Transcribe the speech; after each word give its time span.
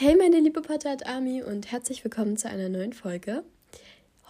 Hey 0.00 0.14
meine 0.14 0.38
liebe 0.38 0.62
Pottat 0.62 1.08
Army 1.08 1.42
und 1.42 1.72
herzlich 1.72 2.04
willkommen 2.04 2.36
zu 2.36 2.48
einer 2.48 2.68
neuen 2.68 2.92
Folge. 2.92 3.42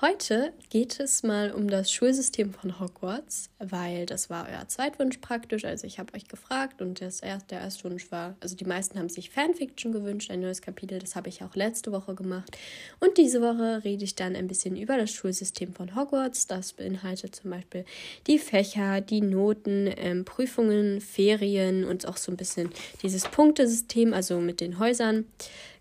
Heute 0.00 0.52
geht 0.70 1.00
es 1.00 1.24
mal 1.24 1.50
um 1.50 1.68
das 1.68 1.90
Schulsystem 1.90 2.54
von 2.54 2.78
Hogwarts, 2.78 3.50
weil 3.58 4.06
das 4.06 4.30
war 4.30 4.46
euer 4.48 4.68
Zweitwunsch 4.68 5.18
praktisch. 5.18 5.64
Also 5.64 5.88
ich 5.88 5.98
habe 5.98 6.14
euch 6.14 6.28
gefragt 6.28 6.80
und 6.80 7.00
das 7.00 7.18
erste, 7.18 7.48
der 7.48 7.62
erste 7.62 7.90
Wunsch 7.90 8.08
war, 8.12 8.36
also 8.38 8.54
die 8.54 8.64
meisten 8.64 8.96
haben 8.96 9.08
sich 9.08 9.30
Fanfiction 9.30 9.90
gewünscht, 9.90 10.30
ein 10.30 10.38
neues 10.38 10.62
Kapitel. 10.62 11.00
Das 11.00 11.16
habe 11.16 11.28
ich 11.28 11.42
auch 11.42 11.56
letzte 11.56 11.90
Woche 11.90 12.14
gemacht. 12.14 12.56
Und 13.00 13.18
diese 13.18 13.42
Woche 13.42 13.82
rede 13.82 14.04
ich 14.04 14.14
dann 14.14 14.36
ein 14.36 14.46
bisschen 14.46 14.76
über 14.76 14.96
das 14.96 15.10
Schulsystem 15.10 15.72
von 15.72 15.96
Hogwarts. 15.96 16.46
Das 16.46 16.74
beinhaltet 16.74 17.34
zum 17.34 17.50
Beispiel 17.50 17.84
die 18.28 18.38
Fächer, 18.38 19.00
die 19.00 19.20
Noten, 19.20 19.92
ähm, 19.96 20.24
Prüfungen, 20.24 21.00
Ferien 21.00 21.84
und 21.84 22.06
auch 22.06 22.18
so 22.18 22.30
ein 22.30 22.36
bisschen 22.36 22.70
dieses 23.02 23.24
Punktesystem, 23.24 24.14
also 24.14 24.38
mit 24.38 24.60
den 24.60 24.78
Häusern. 24.78 25.26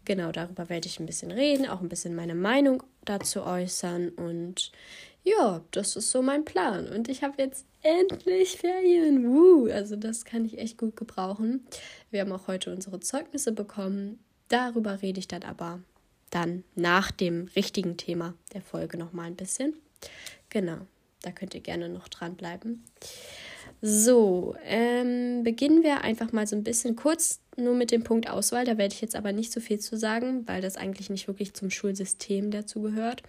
Genau, 0.08 0.32
darüber 0.32 0.70
werde 0.70 0.88
ich 0.88 1.02
ein 1.02 1.06
bisschen 1.06 1.32
reden, 1.32 1.68
auch 1.68 1.82
ein 1.82 1.90
bisschen 1.90 2.16
meine 2.16 2.34
Meinung 2.34 2.82
dazu 3.04 3.44
äußern. 3.44 4.08
Und 4.08 4.72
ja, 5.26 5.62
das 5.72 5.98
ist 5.98 6.12
so 6.12 6.22
mein 6.22 6.46
Plan. 6.46 6.88
Und 6.88 7.10
ich 7.10 7.24
habe 7.24 7.42
jetzt 7.42 7.66
endlich 7.82 8.56
Ferien. 8.56 9.28
Woo! 9.28 9.70
Also 9.70 9.98
das 9.98 10.24
kann 10.24 10.46
ich 10.46 10.60
echt 10.60 10.78
gut 10.78 10.96
gebrauchen. 10.96 11.68
Wir 12.10 12.22
haben 12.22 12.32
auch 12.32 12.48
heute 12.48 12.72
unsere 12.72 13.02
Zeugnisse 13.02 13.52
bekommen. 13.52 14.20
Darüber 14.48 15.02
rede 15.02 15.20
ich 15.20 15.28
dann 15.28 15.44
aber 15.44 15.82
dann 16.30 16.64
nach 16.76 17.12
dem 17.12 17.50
richtigen 17.58 17.98
Thema 17.98 18.34
der 18.54 18.62
Folge 18.62 18.98
noch 18.98 19.12
mal 19.12 19.24
ein 19.24 19.36
bisschen. 19.36 19.74
Genau, 20.48 20.78
da 21.22 21.32
könnt 21.32 21.54
ihr 21.54 21.60
gerne 21.60 21.90
noch 21.90 22.08
dranbleiben. 22.08 22.86
So, 23.82 24.56
ähm, 24.66 25.44
beginnen 25.44 25.84
wir 25.84 26.02
einfach 26.02 26.32
mal 26.32 26.48
so 26.48 26.56
ein 26.56 26.64
bisschen 26.64 26.96
kurz 26.96 27.42
nur 27.58 27.76
mit 27.76 27.92
dem 27.92 28.04
Punkt 28.04 28.30
Auswahl. 28.30 28.66
Da 28.66 28.78
werde 28.78 28.94
ich 28.94 29.02
jetzt 29.02 29.16
aber 29.16 29.32
nicht 29.32 29.52
so 29.52 29.60
viel 29.60 29.80
zu 29.80 29.98
sagen, 29.98 30.48
weil 30.48 30.62
das 30.62 30.78
eigentlich 30.78 31.10
nicht 31.10 31.28
wirklich 31.28 31.54
zum 31.54 31.70
Schulsystem 31.70 32.50
dazu 32.50 32.82
gehört. 32.82 33.24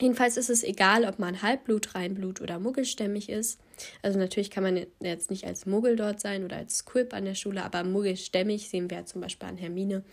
Jedenfalls 0.00 0.36
ist 0.36 0.50
es 0.50 0.62
egal, 0.62 1.04
ob 1.04 1.18
man 1.18 1.40
Halbblut, 1.42 1.94
Reinblut 1.94 2.40
oder 2.40 2.58
Muggelstämmig 2.58 3.28
ist. 3.28 3.58
Also 4.02 4.18
natürlich 4.18 4.50
kann 4.50 4.62
man 4.62 4.86
jetzt 5.00 5.30
nicht 5.30 5.46
als 5.46 5.64
Muggel 5.64 5.96
dort 5.96 6.20
sein 6.20 6.44
oder 6.44 6.56
als 6.56 6.84
Quip 6.84 7.14
an 7.14 7.24
der 7.24 7.34
Schule, 7.34 7.64
aber 7.64 7.82
Muggelstämmig 7.82 8.68
sehen 8.68 8.90
wir 8.90 9.06
zum 9.06 9.22
Beispiel 9.22 9.48
an 9.48 9.56
Hermine. 9.56 10.04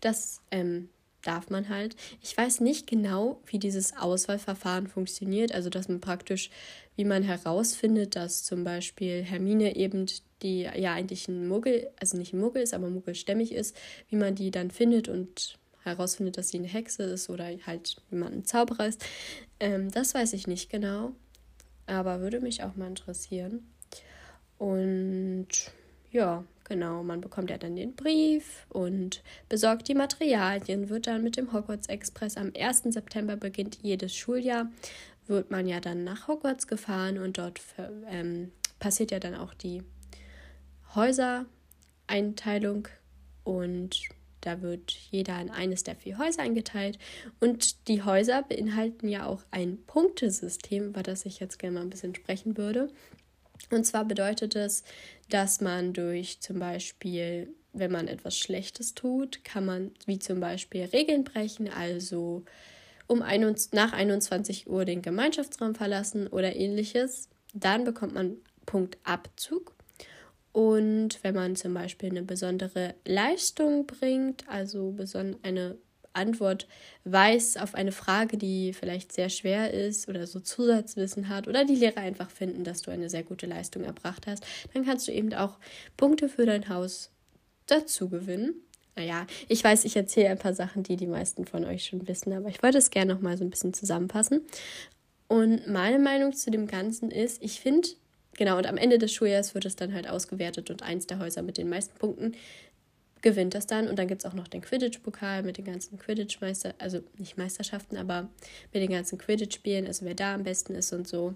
Das 0.00 0.40
ähm, 0.50 0.88
darf 1.22 1.50
man 1.50 1.68
halt. 1.68 1.96
Ich 2.22 2.36
weiß 2.36 2.60
nicht 2.60 2.86
genau, 2.86 3.40
wie 3.46 3.58
dieses 3.58 3.96
Auswahlverfahren 3.96 4.88
funktioniert. 4.88 5.52
Also, 5.52 5.70
dass 5.70 5.88
man 5.88 6.00
praktisch, 6.00 6.50
wie 7.00 7.06
man 7.06 7.22
herausfindet, 7.22 8.14
dass 8.14 8.44
zum 8.44 8.62
Beispiel 8.62 9.22
Hermine 9.22 9.74
eben, 9.74 10.04
die 10.42 10.60
ja 10.64 10.92
eigentlich 10.92 11.28
ein 11.28 11.48
Muggel, 11.48 11.88
also 11.98 12.18
nicht 12.18 12.34
ein 12.34 12.40
Muggel 12.40 12.60
ist, 12.60 12.74
aber 12.74 12.90
muggelstämmig 12.90 13.52
ist, 13.54 13.74
wie 14.10 14.16
man 14.16 14.34
die 14.34 14.50
dann 14.50 14.70
findet 14.70 15.08
und 15.08 15.58
herausfindet, 15.82 16.36
dass 16.36 16.50
sie 16.50 16.58
eine 16.58 16.66
Hexe 16.66 17.04
ist 17.04 17.30
oder 17.30 17.48
halt, 17.64 17.96
wie 18.10 18.16
man 18.16 18.34
ein 18.34 18.44
Zauberer 18.44 18.86
ist. 18.86 19.02
Ähm, 19.60 19.90
das 19.90 20.12
weiß 20.12 20.34
ich 20.34 20.46
nicht 20.46 20.68
genau, 20.68 21.12
aber 21.86 22.20
würde 22.20 22.40
mich 22.40 22.62
auch 22.62 22.76
mal 22.76 22.88
interessieren. 22.88 23.66
Und 24.58 25.48
ja, 26.10 26.44
Genau, 26.70 27.02
man 27.02 27.20
bekommt 27.20 27.50
ja 27.50 27.58
dann 27.58 27.74
den 27.74 27.96
Brief 27.96 28.64
und 28.68 29.24
besorgt 29.48 29.88
die 29.88 29.94
Materialien, 29.96 30.88
wird 30.88 31.08
dann 31.08 31.24
mit 31.24 31.36
dem 31.36 31.52
Hogwarts 31.52 31.88
Express 31.88 32.36
am 32.36 32.52
1. 32.56 32.84
September 32.94 33.34
beginnt 33.34 33.80
jedes 33.82 34.14
Schuljahr, 34.14 34.70
wird 35.30 35.50
man 35.50 35.66
ja 35.66 35.80
dann 35.80 36.04
nach 36.04 36.28
Hogwarts 36.28 36.66
gefahren 36.66 37.18
und 37.18 37.38
dort 37.38 37.60
ähm, 38.08 38.52
passiert 38.78 39.10
ja 39.10 39.20
dann 39.20 39.34
auch 39.34 39.54
die 39.54 39.82
Häusereinteilung 40.94 42.88
und 43.44 44.10
da 44.40 44.62
wird 44.62 44.92
jeder 45.10 45.40
in 45.40 45.50
eines 45.50 45.84
der 45.84 45.96
vier 45.96 46.18
Häuser 46.18 46.42
eingeteilt. 46.42 46.98
Und 47.40 47.88
die 47.88 48.02
Häuser 48.02 48.42
beinhalten 48.42 49.08
ja 49.08 49.26
auch 49.26 49.42
ein 49.50 49.78
Punktesystem, 49.86 50.88
über 50.88 51.02
das 51.02 51.26
ich 51.26 51.40
jetzt 51.40 51.58
gerne 51.58 51.74
mal 51.74 51.82
ein 51.82 51.90
bisschen 51.90 52.14
sprechen 52.14 52.56
würde. 52.56 52.90
Und 53.70 53.84
zwar 53.84 54.04
bedeutet 54.06 54.56
es, 54.56 54.82
dass 55.28 55.60
man 55.60 55.92
durch 55.92 56.40
zum 56.40 56.58
Beispiel, 56.58 57.54
wenn 57.72 57.92
man 57.92 58.08
etwas 58.08 58.36
Schlechtes 58.38 58.94
tut, 58.94 59.44
kann 59.44 59.66
man 59.66 59.90
wie 60.06 60.18
zum 60.18 60.40
Beispiel 60.40 60.84
Regeln 60.84 61.24
brechen, 61.24 61.68
also 61.68 62.44
um 63.10 63.22
ein, 63.22 63.56
nach 63.72 63.92
21 63.92 64.68
Uhr 64.68 64.84
den 64.84 65.02
Gemeinschaftsraum 65.02 65.74
verlassen 65.74 66.28
oder 66.28 66.54
ähnliches. 66.54 67.28
Dann 67.52 67.84
bekommt 67.84 68.14
man 68.14 68.36
Punktabzug. 68.66 69.74
Und 70.52 71.18
wenn 71.22 71.34
man 71.34 71.56
zum 71.56 71.74
Beispiel 71.74 72.10
eine 72.10 72.22
besondere 72.22 72.94
Leistung 73.04 73.86
bringt, 73.86 74.48
also 74.48 74.94
eine 75.42 75.76
Antwort 76.12 76.68
weiß 77.04 77.56
auf 77.56 77.74
eine 77.74 77.92
Frage, 77.92 78.36
die 78.36 78.72
vielleicht 78.72 79.12
sehr 79.12 79.28
schwer 79.28 79.72
ist 79.72 80.08
oder 80.08 80.26
so 80.28 80.38
Zusatzwissen 80.38 81.28
hat 81.28 81.48
oder 81.48 81.64
die 81.64 81.76
Lehrer 81.76 81.98
einfach 81.98 82.30
finden, 82.30 82.62
dass 82.62 82.82
du 82.82 82.92
eine 82.92 83.10
sehr 83.10 83.24
gute 83.24 83.46
Leistung 83.46 83.82
erbracht 83.82 84.28
hast, 84.28 84.44
dann 84.72 84.84
kannst 84.84 85.08
du 85.08 85.12
eben 85.12 85.34
auch 85.34 85.58
Punkte 85.96 86.28
für 86.28 86.46
dein 86.46 86.68
Haus 86.68 87.10
dazu 87.66 88.08
gewinnen. 88.08 88.54
Naja, 88.96 89.26
ich 89.48 89.62
weiß, 89.62 89.84
ich 89.84 89.96
erzähle 89.96 90.30
ein 90.30 90.38
paar 90.38 90.54
Sachen, 90.54 90.82
die 90.82 90.96
die 90.96 91.06
meisten 91.06 91.46
von 91.46 91.64
euch 91.64 91.84
schon 91.86 92.06
wissen, 92.08 92.32
aber 92.32 92.48
ich 92.48 92.62
wollte 92.62 92.78
es 92.78 92.90
gerne 92.90 93.14
noch 93.14 93.20
mal 93.20 93.36
so 93.36 93.44
ein 93.44 93.50
bisschen 93.50 93.72
zusammenfassen. 93.72 94.42
Und 95.28 95.68
meine 95.68 95.98
Meinung 95.98 96.32
zu 96.32 96.50
dem 96.50 96.66
Ganzen 96.66 97.10
ist, 97.10 97.42
ich 97.42 97.60
finde, 97.60 97.88
genau, 98.36 98.58
und 98.58 98.66
am 98.66 98.76
Ende 98.76 98.98
des 98.98 99.12
Schuljahres 99.12 99.54
wird 99.54 99.64
es 99.64 99.76
dann 99.76 99.94
halt 99.94 100.08
ausgewertet 100.08 100.70
und 100.70 100.82
eins 100.82 101.06
der 101.06 101.18
Häuser 101.18 101.42
mit 101.42 101.56
den 101.56 101.68
meisten 101.68 101.96
Punkten 101.96 102.34
gewinnt 103.22 103.54
das 103.54 103.66
dann. 103.66 103.88
Und 103.88 103.98
dann 103.98 104.08
gibt 104.08 104.24
es 104.24 104.30
auch 104.30 104.34
noch 104.34 104.48
den 104.48 104.62
Quidditch-Pokal 104.62 105.42
mit 105.42 105.58
den 105.58 105.64
ganzen 105.64 105.98
Quidditch-Meister, 105.98 106.74
also 106.78 107.00
nicht 107.18 107.36
Meisterschaften, 107.38 107.96
aber 107.96 108.28
mit 108.72 108.82
den 108.82 108.90
ganzen 108.90 109.18
Quidditch-Spielen, 109.18 109.86
also 109.86 110.04
wer 110.04 110.14
da 110.14 110.34
am 110.34 110.42
besten 110.42 110.74
ist 110.74 110.92
und 110.92 111.06
so. 111.06 111.34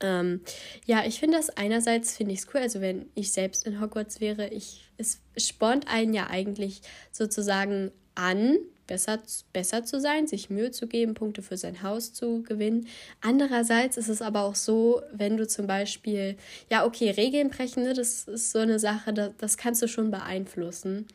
Ähm, 0.00 0.42
ja, 0.86 1.04
ich 1.04 1.18
finde 1.18 1.36
das 1.36 1.50
einerseits 1.50 2.16
finde 2.16 2.32
ich 2.32 2.40
es 2.40 2.46
cool, 2.54 2.60
also 2.60 2.80
wenn 2.80 3.08
ich 3.14 3.32
selbst 3.32 3.66
in 3.66 3.80
Hogwarts 3.80 4.20
wäre, 4.20 4.48
ich, 4.48 4.90
es 4.96 5.20
spornt 5.36 5.88
einen 5.88 6.14
ja 6.14 6.28
eigentlich 6.28 6.82
sozusagen 7.10 7.90
an, 8.14 8.58
besser, 8.86 9.18
besser 9.52 9.84
zu 9.84 10.00
sein, 10.00 10.26
sich 10.26 10.50
Mühe 10.50 10.72
zu 10.72 10.88
geben, 10.88 11.14
Punkte 11.14 11.42
für 11.42 11.56
sein 11.56 11.82
Haus 11.82 12.12
zu 12.12 12.42
gewinnen. 12.42 12.88
Andererseits 13.20 13.96
ist 13.96 14.08
es 14.08 14.22
aber 14.22 14.42
auch 14.42 14.56
so, 14.56 15.02
wenn 15.12 15.36
du 15.36 15.46
zum 15.46 15.68
Beispiel, 15.68 16.36
ja, 16.70 16.84
okay, 16.84 17.10
Regeln 17.10 17.50
brechen, 17.50 17.84
ne, 17.84 17.94
das 17.94 18.24
ist 18.24 18.50
so 18.50 18.58
eine 18.58 18.78
Sache, 18.80 19.12
das, 19.12 19.30
das 19.38 19.56
kannst 19.56 19.82
du 19.82 19.88
schon 19.88 20.10
beeinflussen. 20.10 21.06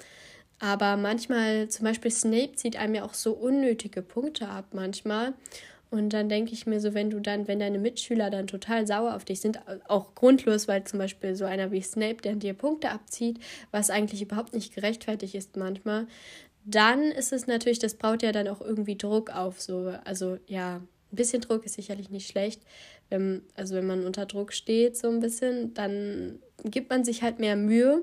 Aber 0.60 0.96
manchmal, 0.96 1.68
zum 1.68 1.84
Beispiel 1.84 2.12
Snape 2.12 2.54
zieht 2.56 2.78
einem 2.78 2.96
ja 2.96 3.04
auch 3.04 3.16
so 3.16 3.34
unnötige 3.34 4.02
Punkte 4.02 4.48
ab 4.48 4.68
manchmal. 4.72 5.34
Und 5.94 6.10
dann 6.10 6.28
denke 6.28 6.54
ich 6.54 6.66
mir 6.66 6.80
so, 6.80 6.96
wenn 6.96 7.12
du 7.12 7.20
dann, 7.20 7.48
wenn 7.48 7.60
deine 7.60 7.78
Mitschüler 7.78 8.32
dann 8.32 8.48
total 8.48 8.88
sauer 8.88 9.16
auf 9.16 9.26
dich 9.26 9.42
sind, 9.42 9.60
auch 9.88 10.16
grundlos, 10.16 10.68
weil 10.68 10.84
zum 10.86 10.98
Beispiel 10.98 11.36
so 11.36 11.46
einer 11.46 11.72
wie 11.72 11.84
Snape, 11.84 12.16
der 12.16 12.34
dir 12.34 12.56
Punkte 12.56 12.90
abzieht, 12.90 13.38
was 13.70 13.92
eigentlich 13.92 14.24
überhaupt 14.24 14.56
nicht 14.56 14.74
gerechtfertigt 14.74 15.36
ist 15.36 15.56
manchmal, 15.56 16.08
dann 16.66 17.04
ist 17.12 17.32
es 17.32 17.46
natürlich, 17.46 17.78
das 17.78 17.94
baut 17.94 18.24
ja 18.24 18.32
dann 18.32 18.48
auch 18.48 18.60
irgendwie 18.60 18.98
Druck 18.98 19.30
auf. 19.30 19.62
So. 19.62 19.94
Also 20.04 20.40
ja, 20.48 20.78
ein 20.78 20.88
bisschen 21.12 21.42
Druck 21.42 21.64
ist 21.64 21.76
sicherlich 21.76 22.10
nicht 22.10 22.28
schlecht. 22.28 22.64
Wenn, 23.12 23.44
also 23.54 23.76
wenn 23.76 23.86
man 23.86 24.04
unter 24.04 24.26
Druck 24.26 24.52
steht, 24.52 24.98
so 24.98 25.10
ein 25.10 25.20
bisschen, 25.20 25.76
dann 25.76 26.40
gibt 26.64 26.90
man 26.90 27.04
sich 27.04 27.22
halt 27.22 27.38
mehr 27.38 27.56
Mühe. 27.56 28.02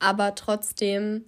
Aber 0.00 0.34
trotzdem 0.34 1.24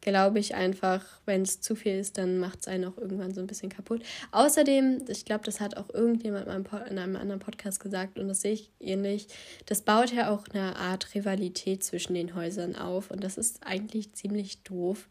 glaube 0.00 0.38
ich 0.38 0.54
einfach, 0.54 1.04
wenn 1.26 1.42
es 1.42 1.60
zu 1.60 1.74
viel 1.74 1.98
ist, 1.98 2.16
dann 2.18 2.38
macht 2.38 2.60
es 2.60 2.68
einen 2.68 2.86
auch 2.86 2.96
irgendwann 2.96 3.34
so 3.34 3.40
ein 3.40 3.46
bisschen 3.46 3.68
kaputt. 3.68 4.02
Außerdem, 4.32 5.04
ich 5.08 5.24
glaube, 5.24 5.44
das 5.44 5.60
hat 5.60 5.76
auch 5.76 5.90
irgendjemand 5.92 6.46
in 6.88 6.98
einem 6.98 7.16
anderen 7.16 7.40
Podcast 7.40 7.80
gesagt 7.80 8.18
und 8.18 8.28
das 8.28 8.40
sehe 8.40 8.52
ich 8.52 8.70
ähnlich, 8.80 9.28
das 9.66 9.82
baut 9.82 10.12
ja 10.12 10.30
auch 10.30 10.46
eine 10.52 10.76
Art 10.76 11.14
Rivalität 11.14 11.84
zwischen 11.84 12.14
den 12.14 12.34
Häusern 12.34 12.76
auf 12.76 13.10
und 13.10 13.22
das 13.22 13.36
ist 13.36 13.66
eigentlich 13.66 14.12
ziemlich 14.14 14.62
doof, 14.62 15.08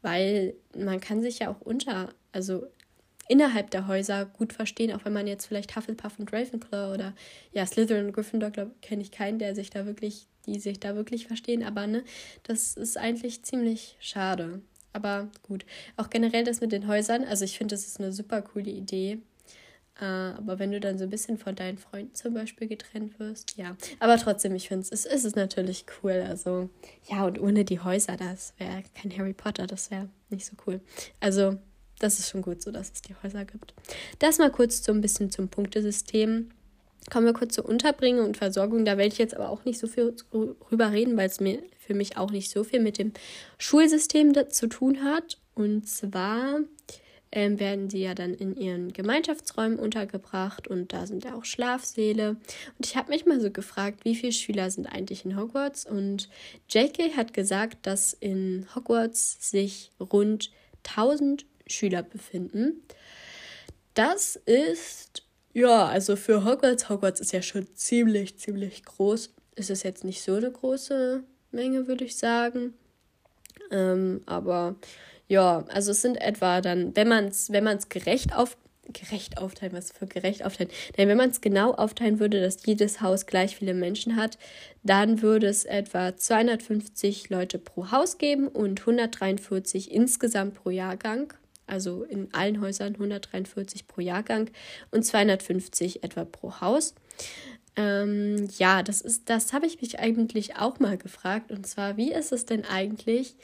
weil 0.00 0.54
man 0.76 1.00
kann 1.00 1.22
sich 1.22 1.40
ja 1.40 1.50
auch 1.50 1.60
unter, 1.60 2.08
also 2.32 2.66
innerhalb 3.28 3.70
der 3.70 3.86
Häuser 3.86 4.26
gut 4.26 4.52
verstehen, 4.52 4.92
auch 4.92 5.04
wenn 5.04 5.12
man 5.12 5.26
jetzt 5.26 5.46
vielleicht 5.46 5.76
Hufflepuff 5.76 6.18
und 6.18 6.32
Ravenclaw 6.32 6.92
oder 6.92 7.14
ja, 7.52 7.64
Slytherin 7.64 8.06
und 8.06 8.12
Gryffindor, 8.12 8.50
glaube 8.50 8.72
kenne 8.82 9.02
ich 9.02 9.10
keinen, 9.10 9.38
der 9.38 9.54
sich 9.54 9.70
da 9.70 9.86
wirklich, 9.86 10.26
die 10.46 10.58
sich 10.58 10.80
da 10.80 10.94
wirklich 10.94 11.26
verstehen, 11.26 11.62
aber 11.62 11.86
ne, 11.86 12.04
das 12.42 12.76
ist 12.76 12.96
eigentlich 12.96 13.42
ziemlich 13.42 13.96
schade. 14.00 14.60
Aber 14.92 15.28
gut, 15.42 15.64
auch 15.96 16.10
generell 16.10 16.44
das 16.44 16.60
mit 16.60 16.72
den 16.72 16.86
Häusern, 16.86 17.24
also 17.24 17.44
ich 17.44 17.56
finde, 17.56 17.74
das 17.74 17.86
ist 17.86 17.98
eine 18.00 18.12
super 18.12 18.42
coole 18.42 18.70
Idee. 18.70 19.18
Äh, 20.00 20.04
aber 20.04 20.58
wenn 20.58 20.72
du 20.72 20.80
dann 20.80 20.98
so 20.98 21.04
ein 21.04 21.10
bisschen 21.10 21.38
von 21.38 21.54
deinen 21.54 21.78
Freunden 21.78 22.14
zum 22.14 22.34
Beispiel 22.34 22.66
getrennt 22.66 23.18
wirst, 23.18 23.56
ja. 23.56 23.76
Aber 24.00 24.16
trotzdem, 24.16 24.54
ich 24.54 24.68
finde 24.68 24.86
es, 24.90 25.04
ist 25.04 25.24
es 25.24 25.34
natürlich 25.34 25.84
cool. 26.02 26.24
Also, 26.28 26.70
ja, 27.08 27.24
und 27.24 27.40
ohne 27.40 27.64
die 27.64 27.80
Häuser, 27.80 28.16
das 28.16 28.54
wäre 28.58 28.82
kein 28.94 29.16
Harry 29.16 29.34
Potter, 29.34 29.66
das 29.66 29.90
wäre 29.90 30.08
nicht 30.30 30.46
so 30.46 30.56
cool. 30.66 30.80
Also, 31.20 31.58
das 31.98 32.18
ist 32.18 32.30
schon 32.30 32.42
gut 32.42 32.62
so, 32.62 32.72
dass 32.72 32.90
es 32.90 33.02
die 33.02 33.14
Häuser 33.22 33.44
gibt. 33.44 33.74
Das 34.18 34.38
mal 34.38 34.50
kurz 34.50 34.82
so 34.82 34.92
ein 34.92 35.00
bisschen 35.00 35.30
zum 35.30 35.48
Punktesystem. 35.48 36.50
Kommen 37.10 37.26
wir 37.26 37.32
kurz 37.32 37.54
zur 37.54 37.68
Unterbringung 37.68 38.24
und 38.24 38.36
Versorgung. 38.36 38.84
Da 38.84 38.96
werde 38.96 39.12
ich 39.12 39.18
jetzt 39.18 39.34
aber 39.34 39.50
auch 39.50 39.64
nicht 39.64 39.78
so 39.78 39.86
viel 39.86 40.14
drüber 40.30 40.92
reden, 40.92 41.16
weil 41.16 41.28
es 41.28 41.40
mir 41.40 41.62
für 41.78 41.94
mich 41.94 42.16
auch 42.16 42.30
nicht 42.30 42.50
so 42.50 42.64
viel 42.64 42.80
mit 42.80 42.98
dem 42.98 43.12
Schulsystem 43.58 44.32
zu 44.50 44.68
tun 44.68 45.02
hat. 45.02 45.38
Und 45.54 45.88
zwar 45.88 46.60
ähm, 47.32 47.58
werden 47.58 47.90
sie 47.90 48.02
ja 48.02 48.14
dann 48.14 48.34
in 48.34 48.54
ihren 48.56 48.92
Gemeinschaftsräumen 48.92 49.78
untergebracht 49.78 50.68
und 50.68 50.92
da 50.92 51.06
sind 51.06 51.24
ja 51.24 51.34
auch 51.34 51.44
Schlafsäle. 51.44 52.36
Und 52.78 52.86
ich 52.86 52.96
habe 52.96 53.10
mich 53.10 53.26
mal 53.26 53.40
so 53.40 53.50
gefragt, 53.50 54.04
wie 54.04 54.14
viele 54.14 54.32
Schüler 54.32 54.70
sind 54.70 54.86
eigentlich 54.86 55.24
in 55.24 55.36
Hogwarts? 55.36 55.86
Und 55.86 56.28
JK 56.68 57.16
hat 57.16 57.32
gesagt, 57.32 57.86
dass 57.86 58.12
in 58.12 58.66
Hogwarts 58.74 59.50
sich 59.50 59.90
rund 59.98 60.50
1000 60.86 61.46
Schüler 61.66 62.02
befinden. 62.02 62.82
Das 63.94 64.36
ist, 64.36 65.24
ja, 65.52 65.86
also 65.86 66.16
für 66.16 66.44
Hogwarts, 66.44 66.88
Hogwarts 66.88 67.20
ist 67.20 67.32
ja 67.32 67.42
schon 67.42 67.66
ziemlich, 67.74 68.38
ziemlich 68.38 68.84
groß. 68.84 69.34
Es 69.54 69.70
ist 69.70 69.82
jetzt 69.82 70.04
nicht 70.04 70.22
so 70.22 70.34
eine 70.34 70.50
große 70.50 71.22
Menge, 71.50 71.86
würde 71.86 72.04
ich 72.04 72.16
sagen. 72.16 72.74
Ähm, 73.70 74.22
aber 74.26 74.76
ja, 75.28 75.64
also 75.68 75.92
es 75.92 76.02
sind 76.02 76.16
etwa 76.16 76.60
dann, 76.60 76.94
wenn 76.96 77.08
man 77.08 77.26
es 77.26 77.52
wenn 77.52 77.64
man's 77.64 77.88
gerecht 77.88 78.34
auf 78.34 78.56
gerecht 78.92 79.38
aufteilen, 79.38 79.72
was 79.74 79.92
für 79.92 80.06
gerecht 80.06 80.44
aufteilen. 80.44 80.70
Nein, 80.96 81.08
wenn 81.08 81.16
man 81.16 81.30
es 81.30 81.40
genau 81.40 81.72
aufteilen 81.72 82.18
würde, 82.18 82.40
dass 82.40 82.66
jedes 82.66 83.00
Haus 83.00 83.26
gleich 83.26 83.56
viele 83.56 83.74
Menschen 83.74 84.16
hat, 84.16 84.38
dann 84.82 85.22
würde 85.22 85.46
es 85.46 85.64
etwa 85.64 86.16
250 86.16 87.30
Leute 87.30 87.58
pro 87.58 87.90
Haus 87.92 88.18
geben 88.18 88.48
und 88.48 88.80
143 88.80 89.92
insgesamt 89.92 90.54
pro 90.54 90.70
Jahrgang. 90.70 91.32
Also 91.72 92.02
in 92.04 92.28
allen 92.34 92.60
Häusern 92.60 92.92
143 92.92 93.86
pro 93.86 94.02
Jahrgang 94.02 94.50
und 94.90 95.06
250 95.06 96.04
etwa 96.04 96.26
pro 96.26 96.60
Haus. 96.60 96.94
Ähm, 97.76 98.46
ja, 98.58 98.82
das 98.82 99.00
ist, 99.00 99.30
das 99.30 99.54
habe 99.54 99.64
ich 99.64 99.80
mich 99.80 99.98
eigentlich 99.98 100.56
auch 100.56 100.80
mal 100.80 100.98
gefragt. 100.98 101.50
Und 101.50 101.66
zwar, 101.66 101.96
wie 101.96 102.12
ist 102.12 102.30
es 102.30 102.44
denn 102.44 102.66
eigentlich, 102.66 103.36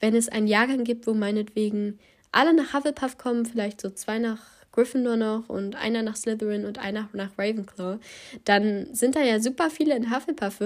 wenn 0.00 0.16
es 0.16 0.28
einen 0.28 0.48
Jahrgang 0.48 0.82
gibt, 0.82 1.06
wo 1.06 1.14
meinetwegen 1.14 2.00
alle 2.32 2.52
nach 2.52 2.74
Hufflepuff 2.74 3.18
kommen, 3.18 3.46
vielleicht 3.46 3.80
so 3.80 3.90
zwei 3.90 4.18
nach 4.18 4.55
Gryffindor 4.76 5.16
noch 5.16 5.48
und 5.48 5.74
einer 5.74 6.02
nach 6.02 6.16
Slytherin 6.16 6.66
und 6.66 6.78
einer 6.78 7.08
nach 7.14 7.30
Ravenclaw, 7.38 7.98
dann 8.44 8.88
sind 8.92 9.16
da 9.16 9.22
ja 9.22 9.40
super 9.40 9.70
viele 9.70 9.96
in 9.96 10.14
Hufflepuff. 10.14 10.58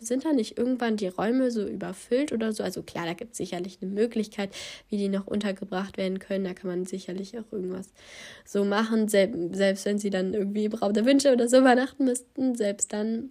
Sind 0.00 0.24
da 0.24 0.32
nicht 0.32 0.58
irgendwann 0.58 0.96
die 0.96 1.06
Räume 1.06 1.50
so 1.52 1.64
überfüllt 1.64 2.32
oder 2.32 2.52
so? 2.52 2.64
Also 2.64 2.82
klar, 2.82 3.06
da 3.06 3.12
gibt 3.12 3.32
es 3.32 3.38
sicherlich 3.38 3.78
eine 3.80 3.90
Möglichkeit, 3.92 4.50
wie 4.88 4.96
die 4.96 5.08
noch 5.08 5.28
untergebracht 5.28 5.96
werden 5.96 6.18
können. 6.18 6.44
Da 6.44 6.54
kann 6.54 6.68
man 6.68 6.86
sicherlich 6.86 7.38
auch 7.38 7.52
irgendwas 7.52 7.88
so 8.44 8.64
machen, 8.64 9.06
selbst, 9.08 9.54
selbst 9.54 9.84
wenn 9.84 9.98
sie 9.98 10.10
dann 10.10 10.34
irgendwie 10.34 10.64
im 10.64 10.72
Raum 10.72 10.92
der 10.92 11.06
Wünsche 11.06 11.32
oder 11.32 11.48
so 11.48 11.58
übernachten 11.58 12.04
müssten, 12.04 12.56
selbst 12.56 12.92
dann 12.92 13.30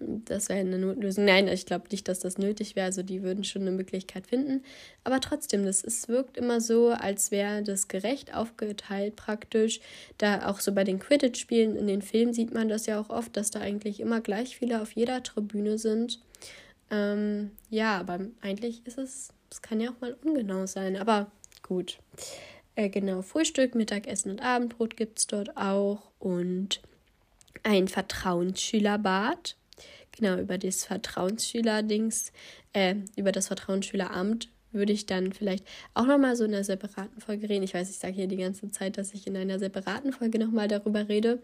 das 0.00 0.48
wäre 0.48 0.60
eine 0.60 0.78
Notlösung. 0.78 1.24
Nein, 1.24 1.48
ich 1.48 1.66
glaube 1.66 1.86
nicht, 1.90 2.08
dass 2.08 2.20
das 2.20 2.38
nötig 2.38 2.76
wäre. 2.76 2.86
Also 2.86 3.02
die 3.02 3.22
würden 3.22 3.44
schon 3.44 3.62
eine 3.62 3.72
Möglichkeit 3.72 4.26
finden. 4.26 4.62
Aber 5.04 5.20
trotzdem, 5.20 5.64
das 5.64 5.82
ist, 5.82 6.08
wirkt 6.08 6.36
immer 6.36 6.60
so, 6.60 6.90
als 6.90 7.30
wäre 7.30 7.62
das 7.62 7.88
gerecht 7.88 8.34
aufgeteilt 8.34 9.16
praktisch. 9.16 9.80
Da 10.18 10.48
auch 10.48 10.60
so 10.60 10.72
bei 10.72 10.84
den 10.84 10.98
Quidditch-Spielen 10.98 11.76
in 11.76 11.86
den 11.86 12.02
Filmen 12.02 12.32
sieht 12.32 12.54
man 12.54 12.68
das 12.68 12.86
ja 12.86 13.00
auch 13.00 13.10
oft, 13.10 13.36
dass 13.36 13.50
da 13.50 13.60
eigentlich 13.60 14.00
immer 14.00 14.20
gleich 14.20 14.56
viele 14.56 14.80
auf 14.80 14.92
jeder 14.92 15.22
Tribüne 15.22 15.78
sind. 15.78 16.20
Ähm, 16.90 17.50
ja, 17.70 17.98
aber 17.98 18.20
eigentlich 18.40 18.86
ist 18.86 18.98
es, 18.98 19.30
es 19.50 19.62
kann 19.62 19.80
ja 19.80 19.90
auch 19.90 20.00
mal 20.00 20.16
ungenau 20.24 20.66
sein. 20.66 20.96
Aber 20.96 21.30
gut. 21.62 21.98
Äh, 22.76 22.88
genau, 22.88 23.22
Frühstück, 23.22 23.74
Mittagessen 23.74 24.30
und 24.30 24.40
Abendbrot 24.40 24.96
gibt 24.96 25.18
es 25.18 25.26
dort 25.26 25.56
auch. 25.56 26.12
Und 26.20 26.80
ein 27.64 27.88
Vertrauensschülerbad 27.88 29.56
Genau, 30.18 30.36
über 30.38 30.58
das 30.58 30.84
Vertrauensschüler-Dings, 30.84 32.32
äh, 32.72 32.96
über 33.16 33.30
das 33.30 33.46
Vertrauensschüleramt 33.46 34.48
würde 34.72 34.92
ich 34.92 35.06
dann 35.06 35.32
vielleicht 35.32 35.64
auch 35.94 36.06
nochmal 36.06 36.36
so 36.36 36.44
in 36.44 36.54
einer 36.54 36.64
separaten 36.64 37.20
Folge 37.20 37.48
reden. 37.48 37.62
Ich 37.62 37.72
weiß, 37.72 37.88
ich 37.88 37.98
sage 37.98 38.14
hier 38.14 38.26
die 38.26 38.36
ganze 38.36 38.70
Zeit, 38.70 38.98
dass 38.98 39.14
ich 39.14 39.26
in 39.26 39.36
einer 39.36 39.58
separaten 39.58 40.12
Folge 40.12 40.38
nochmal 40.38 40.68
darüber 40.68 41.08
rede. 41.08 41.42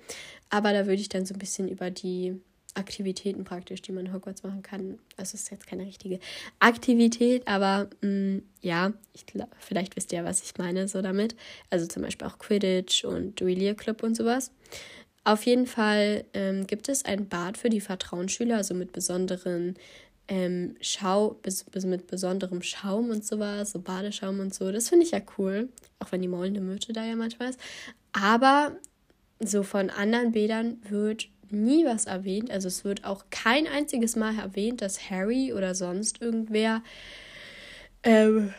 Aber 0.51 0.73
da 0.73 0.87
würde 0.87 1.01
ich 1.01 1.09
dann 1.09 1.25
so 1.25 1.35
ein 1.35 1.39
bisschen 1.39 1.69
über 1.69 1.91
die 1.91 2.41
Aktivitäten 2.75 3.45
praktisch, 3.45 3.81
die 3.83 3.93
man 3.93 4.07
in 4.07 4.13
Hogwarts 4.13 4.43
machen 4.43 4.63
kann. 4.63 4.99
Also 5.17 5.35
es 5.35 5.43
ist 5.43 5.51
jetzt 5.51 5.67
keine 5.67 5.87
richtige 5.87 6.19
Aktivität, 6.59 7.47
aber 7.47 7.89
mh, 8.03 8.09
mm, 8.09 8.43
ja, 8.61 8.93
ich 9.13 9.25
glaub, 9.27 9.55
vielleicht 9.59 9.97
wisst 9.97 10.13
ihr 10.13 10.19
ja, 10.19 10.25
was 10.25 10.43
ich 10.43 10.59
meine 10.59 10.89
so 10.89 11.01
damit. 11.01 11.37
Also 11.71 11.87
zum 11.87 12.03
Beispiel 12.03 12.27
auch 12.27 12.39
Quidditch 12.39 13.05
und 13.05 13.41
Duellier 13.41 13.75
Club 13.75 14.03
und 14.03 14.17
sowas. 14.17 14.51
Auf 15.25 15.47
jeden 15.47 15.67
Fall 15.67 16.25
ähm, 16.35 16.67
gibt 16.67 16.89
es 16.89 17.05
ein 17.05 17.29
Bad 17.29 17.57
für 17.57 17.71
die 17.71 17.81
Vertrauensschüler, 17.81 18.59
also 18.59 18.75
mit 18.75 18.93
besonderen 18.93 19.77
ähm, 20.29 20.77
Schau, 20.81 21.31
bis, 21.43 21.65
bis 21.65 21.85
mit 21.85 22.07
besonderem 22.07 22.63
Schaum 22.63 23.11
und 23.11 23.25
sowas, 23.25 23.73
so 23.73 23.81
Badeschaum 23.81 24.41
und 24.41 24.55
so. 24.55 24.71
Das 24.71 24.89
finde 24.89 25.05
ich 25.07 25.13
ja 25.13 25.21
cool, 25.39 25.69
auch 25.99 26.13
wenn 26.13 26.23
die 26.23 26.29
maulende 26.29 26.61
Myrte 26.61 26.93
da 26.93 27.05
ja 27.05 27.17
manchmal 27.17 27.51
ist. 27.51 27.61
Aber 28.13 28.77
so 29.41 29.63
von 29.63 29.91
anderen 29.91 30.33
Bädern 30.33 30.79
wird 30.89 31.29
nie 31.51 31.85
was 31.85 32.07
erwähnt. 32.07 32.51
Also 32.51 32.69
es 32.69 32.85
wird 32.85 33.05
auch 33.05 33.27
kein 33.31 33.67
einziges 33.67 34.17
Mal 34.17 34.39
erwähnt, 34.39 34.83
dass 34.83 35.11
Harry 35.11 35.53
oder 35.53 35.75
sonst 35.75 36.21
irgendwer 36.21 36.83
ähm, 38.03 38.53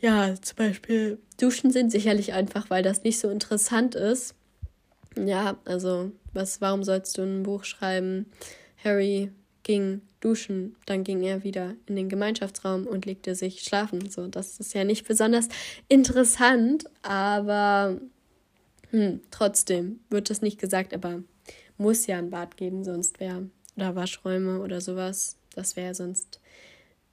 ja, 0.00 0.34
zum 0.40 0.56
Beispiel 0.56 1.18
duschen 1.38 1.70
sind. 1.70 1.90
Sicherlich 1.90 2.32
einfach, 2.32 2.70
weil 2.70 2.82
das 2.82 3.04
nicht 3.04 3.18
so 3.18 3.28
interessant 3.30 3.94
ist. 3.94 4.34
Ja, 5.16 5.58
also, 5.64 6.12
was, 6.32 6.60
warum 6.60 6.84
sollst 6.84 7.18
du 7.18 7.22
ein 7.22 7.42
Buch 7.42 7.64
schreiben? 7.64 8.26
Harry 8.82 9.30
ging 9.62 10.02
duschen, 10.20 10.76
dann 10.86 11.04
ging 11.04 11.22
er 11.22 11.44
wieder 11.44 11.74
in 11.86 11.96
den 11.96 12.08
Gemeinschaftsraum 12.08 12.86
und 12.86 13.06
legte 13.06 13.34
sich 13.34 13.62
schlafen. 13.62 14.08
So, 14.08 14.26
das 14.26 14.58
ist 14.60 14.74
ja 14.74 14.84
nicht 14.84 15.06
besonders 15.06 15.48
interessant, 15.88 16.84
aber 17.02 17.98
hm, 18.90 19.20
trotzdem 19.30 20.00
wird 20.10 20.30
das 20.30 20.42
nicht 20.42 20.60
gesagt, 20.60 20.94
aber 20.94 21.22
muss 21.76 22.06
ja 22.06 22.18
ein 22.18 22.30
Bad 22.30 22.56
geben, 22.56 22.84
sonst 22.84 23.20
wäre, 23.20 23.48
oder 23.76 23.96
Waschräume 23.96 24.60
oder 24.60 24.80
sowas, 24.80 25.36
das 25.54 25.76
wäre 25.76 25.94
sonst 25.94 26.40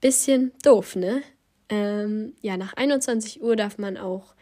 bisschen 0.02 0.52
doof, 0.64 0.96
ne? 0.96 1.22
Ähm, 1.70 2.34
ja, 2.42 2.58
nach 2.58 2.74
21 2.74 3.42
Uhr 3.42 3.56
darf 3.56 3.78
man 3.78 3.98
auch 3.98 4.34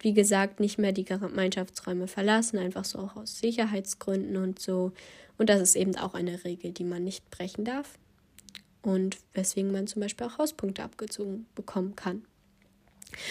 wie 0.00 0.14
gesagt, 0.14 0.60
nicht 0.60 0.78
mehr 0.78 0.92
die 0.92 1.04
Gemeinschaftsräume 1.04 2.08
verlassen, 2.08 2.58
einfach 2.58 2.84
so 2.84 2.98
auch 2.98 3.16
aus 3.16 3.38
Sicherheitsgründen 3.38 4.36
und 4.36 4.58
so. 4.58 4.92
Und 5.38 5.48
das 5.50 5.60
ist 5.60 5.76
eben 5.76 5.96
auch 5.96 6.14
eine 6.14 6.44
Regel, 6.44 6.72
die 6.72 6.84
man 6.84 7.04
nicht 7.04 7.30
brechen 7.30 7.64
darf 7.64 7.98
und 8.82 9.18
weswegen 9.34 9.72
man 9.72 9.86
zum 9.86 10.00
Beispiel 10.00 10.26
auch 10.26 10.38
Hauspunkte 10.38 10.82
abgezogen 10.82 11.46
bekommen 11.54 11.96
kann. 11.96 12.22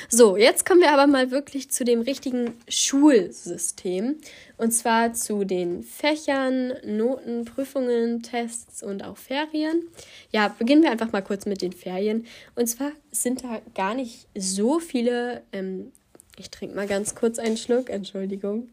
So, 0.10 0.38
jetzt 0.38 0.66
kommen 0.66 0.82
wir 0.82 0.92
aber 0.92 1.06
mal 1.06 1.32
wirklich 1.32 1.70
zu 1.70 1.84
dem 1.84 2.02
richtigen 2.02 2.54
Schulsystem. 2.68 4.18
Und 4.58 4.72
zwar 4.72 5.14
zu 5.14 5.44
den 5.44 5.84
Fächern, 5.84 6.74
Noten, 6.86 7.46
Prüfungen, 7.46 8.24
Tests 8.24 8.82
und 8.82 9.04
auch 9.04 9.18
Ferien. 9.18 9.84
Ja, 10.32 10.48
beginnen 10.48 10.82
wir 10.82 10.92
einfach 10.92 11.12
mal 11.12 11.22
kurz 11.22 11.46
mit 11.46 11.62
den 11.62 11.74
Ferien. 11.74 12.26
Und 12.56 12.68
zwar 12.68 12.92
sind 13.12 13.44
da 13.44 13.62
gar 13.76 13.94
nicht 13.94 14.28
so 14.36 14.80
viele 14.80 15.44
ähm, 15.52 15.92
ich 16.38 16.50
trinke 16.50 16.76
mal 16.76 16.88
ganz 16.88 17.16
kurz 17.16 17.40
einen 17.40 17.58
Schluck, 17.58 17.90
Entschuldigung. 17.90 18.70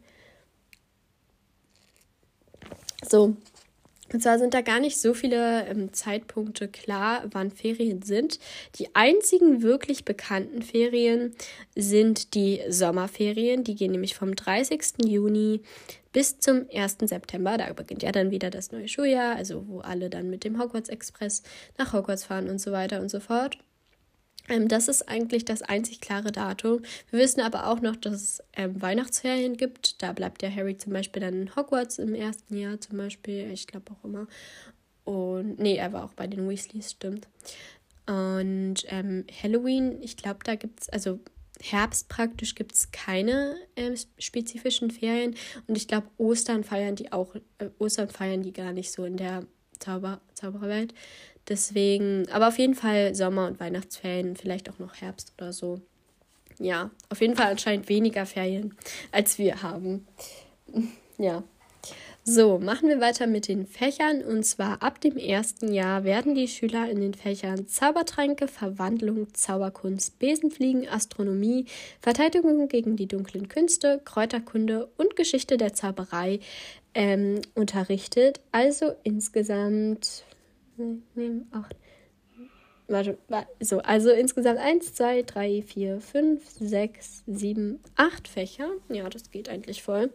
So, 3.08 3.36
und 4.12 4.22
zwar 4.22 4.38
sind 4.38 4.52
da 4.52 4.60
gar 4.60 4.78
nicht 4.78 5.00
so 5.00 5.14
viele 5.14 5.66
ähm, 5.66 5.92
Zeitpunkte 5.92 6.68
klar, 6.68 7.24
wann 7.30 7.50
Ferien 7.50 8.02
sind. 8.02 8.38
Die 8.76 8.94
einzigen 8.94 9.62
wirklich 9.62 10.04
bekannten 10.04 10.62
Ferien 10.62 11.34
sind 11.74 12.34
die 12.34 12.60
Sommerferien. 12.68 13.64
Die 13.64 13.74
gehen 13.74 13.92
nämlich 13.92 14.14
vom 14.14 14.36
30. 14.36 15.06
Juni 15.06 15.62
bis 16.12 16.38
zum 16.38 16.66
1. 16.72 16.98
September. 17.04 17.56
Da 17.56 17.72
beginnt 17.72 18.02
ja 18.02 18.12
dann 18.12 18.30
wieder 18.30 18.50
das 18.50 18.70
neue 18.70 18.88
Schuljahr, 18.88 19.36
also 19.36 19.66
wo 19.66 19.80
alle 19.80 20.10
dann 20.10 20.28
mit 20.28 20.44
dem 20.44 20.60
Hogwarts 20.60 20.90
Express 20.90 21.42
nach 21.78 21.92
Hogwarts 21.94 22.24
fahren 22.24 22.50
und 22.50 22.60
so 22.60 22.70
weiter 22.70 23.00
und 23.00 23.08
so 23.08 23.20
fort. 23.20 23.56
Ähm, 24.48 24.68
das 24.68 24.88
ist 24.88 25.08
eigentlich 25.08 25.44
das 25.44 25.62
einzig 25.62 26.00
klare 26.00 26.32
Datum. 26.32 26.82
Wir 27.10 27.20
wissen 27.20 27.40
aber 27.40 27.68
auch 27.68 27.80
noch, 27.80 27.96
dass 27.96 28.14
es 28.14 28.42
ähm, 28.54 28.80
Weihnachtsferien 28.80 29.56
gibt. 29.56 30.02
Da 30.02 30.12
bleibt 30.12 30.42
der 30.42 30.54
Harry 30.54 30.76
zum 30.76 30.92
Beispiel 30.92 31.20
dann 31.20 31.42
in 31.42 31.56
Hogwarts 31.56 31.98
im 31.98 32.14
ersten 32.14 32.56
Jahr 32.56 32.80
zum 32.80 32.96
Beispiel. 32.96 33.50
Ich 33.52 33.66
glaube 33.66 33.92
auch 33.92 34.04
immer. 34.04 34.26
Und 35.04 35.58
nee, 35.58 35.76
er 35.76 35.92
war 35.92 36.04
auch 36.04 36.14
bei 36.14 36.26
den 36.26 36.48
Weasleys, 36.48 36.92
stimmt. 36.92 37.28
Und 38.06 38.84
ähm, 38.88 39.26
Halloween, 39.42 40.02
ich 40.02 40.16
glaube, 40.16 40.40
da 40.44 40.54
gibt 40.54 40.82
es, 40.82 40.88
also 40.88 41.20
Herbst 41.60 42.08
praktisch 42.08 42.54
gibt 42.54 42.74
es 42.74 42.90
keine 42.90 43.54
äh, 43.76 43.96
spezifischen 44.18 44.90
Ferien. 44.90 45.36
Und 45.66 45.76
ich 45.76 45.86
glaube, 45.86 46.08
Ostern 46.18 46.64
feiern 46.64 46.96
die 46.96 47.12
auch, 47.12 47.34
äh, 47.58 47.68
Ostern 47.78 48.08
feiern 48.08 48.42
die 48.42 48.52
gar 48.52 48.72
nicht 48.72 48.90
so 48.90 49.04
in 49.04 49.16
der 49.16 49.46
Zauber, 49.78 50.20
Zaubererwelt. 50.34 50.94
Deswegen, 51.48 52.28
aber 52.30 52.48
auf 52.48 52.58
jeden 52.58 52.74
Fall 52.74 53.14
Sommer- 53.14 53.46
und 53.46 53.58
Weihnachtsferien, 53.60 54.36
vielleicht 54.36 54.70
auch 54.70 54.78
noch 54.78 54.94
Herbst 55.00 55.32
oder 55.38 55.52
so. 55.52 55.80
Ja, 56.58 56.90
auf 57.08 57.20
jeden 57.20 57.34
Fall 57.34 57.50
anscheinend 57.50 57.88
weniger 57.88 58.26
Ferien, 58.26 58.76
als 59.10 59.38
wir 59.38 59.62
haben. 59.62 60.06
Ja. 61.18 61.44
So, 62.24 62.58
machen 62.58 62.88
wir 62.88 63.00
weiter 63.00 63.26
mit 63.26 63.48
den 63.48 63.66
Fächern. 63.66 64.22
Und 64.22 64.44
zwar 64.44 64.82
ab 64.82 65.00
dem 65.00 65.16
ersten 65.16 65.72
Jahr 65.72 66.04
werden 66.04 66.34
die 66.34 66.46
Schüler 66.46 66.88
in 66.88 67.00
den 67.00 67.14
Fächern 67.14 67.66
Zaubertränke, 67.66 68.46
Verwandlung, 68.46 69.34
Zauberkunst, 69.34 70.20
Besenfliegen, 70.20 70.88
Astronomie, 70.88 71.66
Verteidigung 72.00 72.68
gegen 72.68 72.96
die 72.96 73.08
dunklen 73.08 73.48
Künste, 73.48 74.00
Kräuterkunde 74.04 74.88
und 74.96 75.16
Geschichte 75.16 75.56
der 75.56 75.74
Zauberei 75.74 76.38
ähm, 76.94 77.40
unterrichtet. 77.54 78.40
Also 78.52 78.92
insgesamt 79.02 80.24
nee, 81.14 81.30
acht. 81.50 81.76
Warte, 82.88 83.16
so, 83.60 83.78
also 83.78 84.10
insgesamt 84.10 84.58
1, 84.58 84.94
2, 84.94 85.22
3, 85.22 85.62
4, 85.62 86.00
5, 86.00 86.50
6, 86.60 87.22
7, 87.26 87.80
8 87.96 88.28
Fächer. 88.28 88.68
Ja, 88.90 89.08
das 89.08 89.30
geht 89.30 89.48
eigentlich 89.48 89.82
voll. 89.82 90.10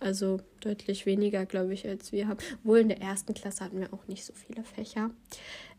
Also 0.00 0.40
deutlich 0.60 1.06
weniger, 1.06 1.46
glaube 1.46 1.74
ich, 1.74 1.86
als 1.86 2.12
wir 2.12 2.26
haben. 2.26 2.38
Wohl 2.64 2.78
in 2.78 2.88
der 2.88 3.00
ersten 3.00 3.32
Klasse 3.32 3.64
hatten 3.64 3.78
wir 3.78 3.94
auch 3.94 4.08
nicht 4.08 4.24
so 4.24 4.32
viele 4.32 4.64
Fächer. 4.64 5.10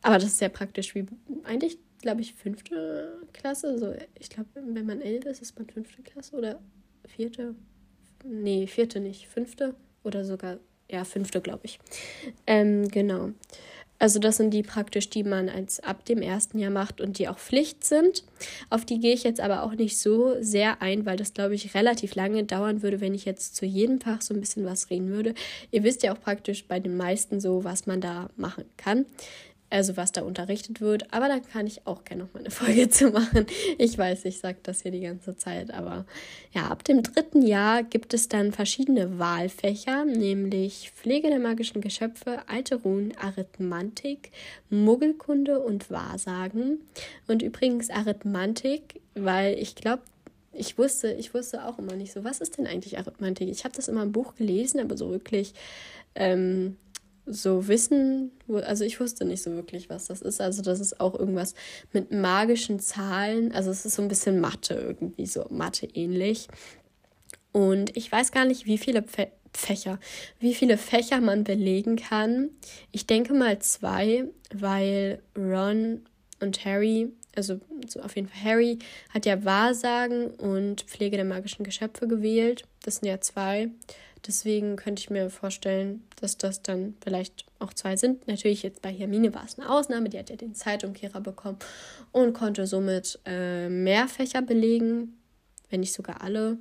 Aber 0.02 0.16
das 0.16 0.26
ist 0.26 0.38
sehr 0.38 0.50
praktisch 0.50 0.96
wie 0.96 1.06
eigentlich, 1.44 1.80
glaube 2.02 2.22
ich, 2.22 2.34
fünfte 2.34 3.22
Klasse. 3.34 3.78
So, 3.78 3.94
ich 4.18 4.30
glaube, 4.30 4.50
wenn 4.54 4.86
man 4.86 5.02
elf 5.02 5.26
ist, 5.26 5.42
ist 5.42 5.58
man 5.58 5.68
fünfte 5.68 6.02
Klasse 6.02 6.36
oder 6.36 6.60
vierte. 7.06 7.56
Nee, 8.24 8.68
vierte 8.68 9.00
nicht. 9.00 9.28
Fünfte 9.28 9.76
oder 10.04 10.24
sogar, 10.24 10.60
ja, 10.90 11.04
fünfte, 11.04 11.42
glaube 11.42 11.66
ich. 11.66 11.80
Ähm, 12.46 12.88
genau. 12.88 13.32
Also 14.00 14.20
das 14.20 14.38
sind 14.38 14.52
die 14.52 14.64
praktisch, 14.64 15.10
die 15.10 15.24
man 15.24 15.50
als 15.50 15.80
ab 15.80 16.06
dem 16.06 16.22
ersten 16.22 16.60
Jahr 16.60 16.72
macht 16.72 17.02
und 17.02 17.18
die 17.18 17.28
auch 17.28 17.40
Pflicht 17.40 17.84
sind. 17.84 18.24
Auf 18.70 18.86
die 18.86 19.00
gehe 19.00 19.14
ich 19.14 19.24
jetzt 19.24 19.40
aber 19.40 19.64
auch 19.64 19.74
nicht 19.74 20.00
so 20.00 20.36
sehr 20.40 20.82
ein, 20.82 21.06
weil 21.06 21.18
das, 21.18 21.34
glaube 21.34 21.56
ich, 21.56 21.74
relativ 21.74 22.16
lange 22.16 22.44
dauern 22.44 22.84
würde, 22.84 23.02
wenn 23.02 23.16
ich 23.16 23.26
jetzt 23.26 23.56
zu 23.56 23.66
jedem 23.66 24.00
Fach 24.00 24.22
so 24.22 24.34
ein 24.34 24.40
bisschen 24.40 24.66
was 24.66 24.90
reden 24.90 25.10
würde. 25.10 25.34
Ihr 25.72 25.84
wisst 25.84 26.04
ja 26.04 26.14
auch 26.14 26.22
praktisch 26.22 26.66
bei 26.68 26.80
den 26.80 26.96
meisten 26.96 27.40
so, 27.40 27.64
was 27.64 27.88
man 27.88 28.02
da 28.02 28.30
machen 28.36 28.66
kann 28.78 29.06
also 29.70 29.98
was 29.98 30.12
da 30.12 30.22
unterrichtet 30.22 30.82
wird. 30.82 31.14
Aber 31.14 31.28
da 31.28 31.40
kann 31.40 31.68
ich 31.68 31.86
auch 31.86 32.04
gerne 32.04 32.24
noch 32.24 32.34
mal 32.34 32.40
eine 32.40 32.52
Folge 32.52 32.90
zu 32.90 33.10
machen. 33.10 33.46
Ich 33.78 33.98
weiß, 33.98 34.26
ich 34.26 34.40
sage 34.40 34.58
das 34.64 34.82
hier 34.82 34.92
die 34.92 35.02
ganze 35.02 35.36
Zeit, 35.36 35.74
aber 35.74 36.06
ja, 36.54 36.68
ab 36.68 36.84
dem 36.84 37.04
dritten 37.04 37.42
Jahr 37.42 37.84
gibt 37.84 38.14
es 38.14 38.30
dann 38.30 38.52
verschiedene 38.52 39.20
Wahlfächer, 39.20 40.06
nämlich 40.06 40.92
Pflege 40.92 41.30
der 41.30 41.40
magischen 41.40 41.82
Geschöpfe, 41.82 42.40
Alte 42.48 42.76
Runen, 42.76 43.14
Arithmantik, 43.18 44.32
Muggelkunde 44.70 45.60
und 45.60 45.92
Wahrsagen. 45.92 46.80
Und 47.28 47.42
übrigens 47.42 47.90
Arithmantik, 47.90 49.02
weil 49.16 49.58
ich 49.58 49.76
glaube, 49.76 50.04
ich 50.54 50.78
wusste, 50.78 51.12
ich 51.14 51.34
wusste 51.34 51.66
auch 51.66 51.78
immer 51.78 51.96
nicht 51.96 52.12
so, 52.12 52.24
was 52.24 52.42
ist 52.42 52.58
denn 52.58 52.66
eigentlich 52.66 52.98
Arithmantik? 52.98 53.50
Ich 53.50 53.64
habe 53.64 53.76
das 53.76 53.88
immer 53.88 54.02
im 54.02 54.12
Buch 54.12 54.36
gelesen, 54.36 54.80
aber 54.80 54.98
so 54.98 55.12
wirklich 55.12 55.54
ähm, 56.16 56.78
so 57.28 57.68
wissen, 57.68 58.32
also 58.48 58.84
ich 58.84 59.00
wusste 59.00 59.26
nicht 59.26 59.44
so 59.44 59.52
wirklich, 59.52 59.90
was 59.90 60.08
das 60.08 60.22
ist. 60.22 60.42
Also 60.42 60.62
das 60.62 60.80
ist 60.80 61.00
auch 61.00 61.18
irgendwas 61.18 61.54
mit 61.94 62.12
magischen 62.12 62.80
Zahlen. 62.80 63.52
Also 63.52 63.70
es 63.70 63.86
ist 63.86 63.96
so 63.96 64.02
ein 64.02 64.08
bisschen 64.08 64.40
Mathe 64.40 64.74
irgendwie, 64.74 65.26
so 65.26 65.46
Mathe 65.50 65.88
ähnlich. 65.94 66.48
Und 67.52 67.96
ich 67.98 68.12
weiß 68.12 68.32
gar 68.32 68.46
nicht, 68.46 68.66
wie 68.66 68.78
viele 68.78 69.04
Fächer, 69.54 70.00
wie 70.40 70.54
viele 70.54 70.78
Fächer 70.78 71.20
man 71.22 71.44
belegen 71.44 71.96
kann. 71.96 72.50
Ich 72.92 73.08
denke 73.08 73.34
mal 73.34 73.60
zwei, 73.60 74.26
weil 74.54 75.22
Ron 75.36 76.02
und 76.40 76.66
Harry, 76.66 77.10
also 77.36 77.60
so 77.88 78.02
auf 78.02 78.16
jeden 78.16 78.28
Fall 78.28 78.44
Harry, 78.44 78.80
hat 79.14 79.26
ja 79.26 79.44
Wahrsagen 79.44 80.28
und 80.28 80.82
Pflege 80.82 81.18
der 81.18 81.26
magischen 81.26 81.66
Geschöpfe 81.66 82.08
gewählt. 82.08 82.64
Das 82.84 82.98
sind 82.98 83.08
ja 83.10 83.20
zwei. 83.20 83.70
Deswegen 84.28 84.76
könnte 84.76 85.00
ich 85.00 85.10
mir 85.10 85.30
vorstellen, 85.30 86.04
dass 86.20 86.38
das 86.38 86.62
dann 86.62 86.96
vielleicht 87.02 87.46
auch 87.60 87.74
zwei 87.74 87.96
sind. 87.96 88.28
Natürlich 88.28 88.62
jetzt 88.62 88.82
bei 88.82 88.92
Hermine 88.92 89.34
war 89.34 89.46
es 89.46 89.58
eine 89.58 89.70
Ausnahme, 89.70 90.10
die 90.10 90.20
hat 90.20 90.30
ja 90.30 90.36
den 90.36 90.54
Zeitumkehrer 90.54 91.22
bekommen 91.22 91.58
und 92.12 92.34
konnte 92.34 92.68
somit 92.68 93.20
äh, 93.26 93.70
mehr 93.70 94.08
Fächer 94.08 94.42
belegen, 94.42 95.18
wenn 95.70 95.80
nicht 95.80 95.94
sogar 95.94 96.22
alle. 96.22 96.58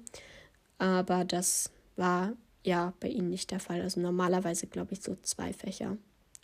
Aber 0.79 1.25
das 1.25 1.71
war 1.97 2.35
ja 2.63 2.93
bei 3.01 3.09
ihnen 3.09 3.31
nicht 3.31 3.51
der 3.51 3.61
Fall. 3.61 3.81
Also 3.81 4.01
normalerweise 4.01 4.69
glaube 4.69 4.93
ich 4.93 5.03
so 5.03 5.17
zwei 5.23 5.53
Fächer. 5.53 5.97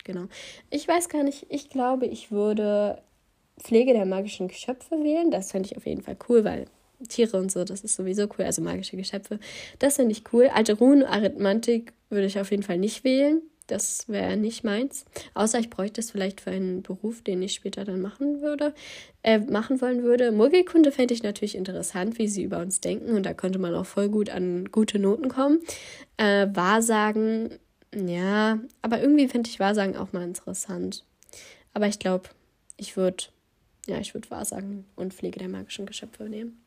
Genau. 0.03 0.25
Ich 0.69 0.87
weiß 0.87 1.07
gar 1.07 1.23
nicht, 1.23 1.45
ich 1.49 1.69
glaube, 1.69 2.05
ich 2.05 2.31
würde 2.31 3.01
Pflege 3.57 3.93
der 3.93 4.05
magischen 4.05 4.49
Geschöpfe 4.49 5.01
wählen. 5.03 5.31
Das 5.31 5.51
fände 5.51 5.69
ich 5.69 5.77
auf 5.77 5.85
jeden 5.85 6.01
Fall 6.01 6.17
cool, 6.27 6.43
weil 6.43 6.65
Tiere 7.07 7.37
und 7.37 7.51
so, 7.51 7.63
das 7.63 7.81
ist 7.81 7.95
sowieso 7.95 8.23
cool, 8.37 8.45
also 8.45 8.61
magische 8.61 8.97
Geschöpfe. 8.97 9.39
Das 9.79 9.95
finde 9.97 10.11
ich 10.11 10.23
cool. 10.33 10.49
Alte 10.53 10.73
Runen, 10.73 11.03
Arithmantik 11.03 11.93
würde 12.09 12.25
ich 12.25 12.39
auf 12.39 12.51
jeden 12.51 12.63
Fall 12.63 12.77
nicht 12.77 13.03
wählen. 13.03 13.41
Das 13.67 14.09
wäre 14.09 14.35
nicht 14.35 14.63
meins. 14.63 15.05
Außer 15.35 15.57
ich 15.57 15.69
bräuchte 15.69 16.01
es 16.01 16.11
vielleicht 16.11 16.41
für 16.41 16.51
einen 16.51 16.81
Beruf, 16.81 17.21
den 17.21 17.41
ich 17.41 17.53
später 17.53 17.85
dann 17.85 18.01
machen 18.01 18.41
würde, 18.41 18.73
äh, 19.23 19.39
machen 19.39 19.79
wollen 19.79 20.03
würde. 20.03 20.31
Muggelkunde 20.33 20.91
fände 20.91 21.13
ich 21.13 21.23
natürlich 21.23 21.55
interessant, 21.55 22.19
wie 22.19 22.27
sie 22.27 22.43
über 22.43 22.59
uns 22.59 22.81
denken. 22.81 23.15
Und 23.15 23.25
da 23.25 23.33
könnte 23.33 23.59
man 23.59 23.73
auch 23.73 23.85
voll 23.85 24.09
gut 24.09 24.29
an 24.29 24.69
gute 24.71 24.99
Noten 24.99 25.29
kommen. 25.29 25.59
Äh, 26.17 26.47
Wahrsagen, 26.53 27.57
ja, 27.95 28.59
aber 28.81 29.01
irgendwie 29.01 29.29
finde 29.29 29.49
ich 29.49 29.59
Wahrsagen 29.59 29.95
auch 29.95 30.11
mal 30.11 30.23
interessant. 30.23 31.05
Aber 31.73 31.87
ich 31.87 31.99
glaube, 31.99 32.29
ich 32.75 32.97
würde, 32.97 33.25
ja, 33.87 33.97
ich 33.97 34.13
würde 34.13 34.29
Wahrsagen 34.29 34.85
und 34.95 35.13
Pflege 35.13 35.39
der 35.39 35.49
magischen 35.49 35.85
Geschöpfe 35.85 36.23
nehmen. 36.23 36.62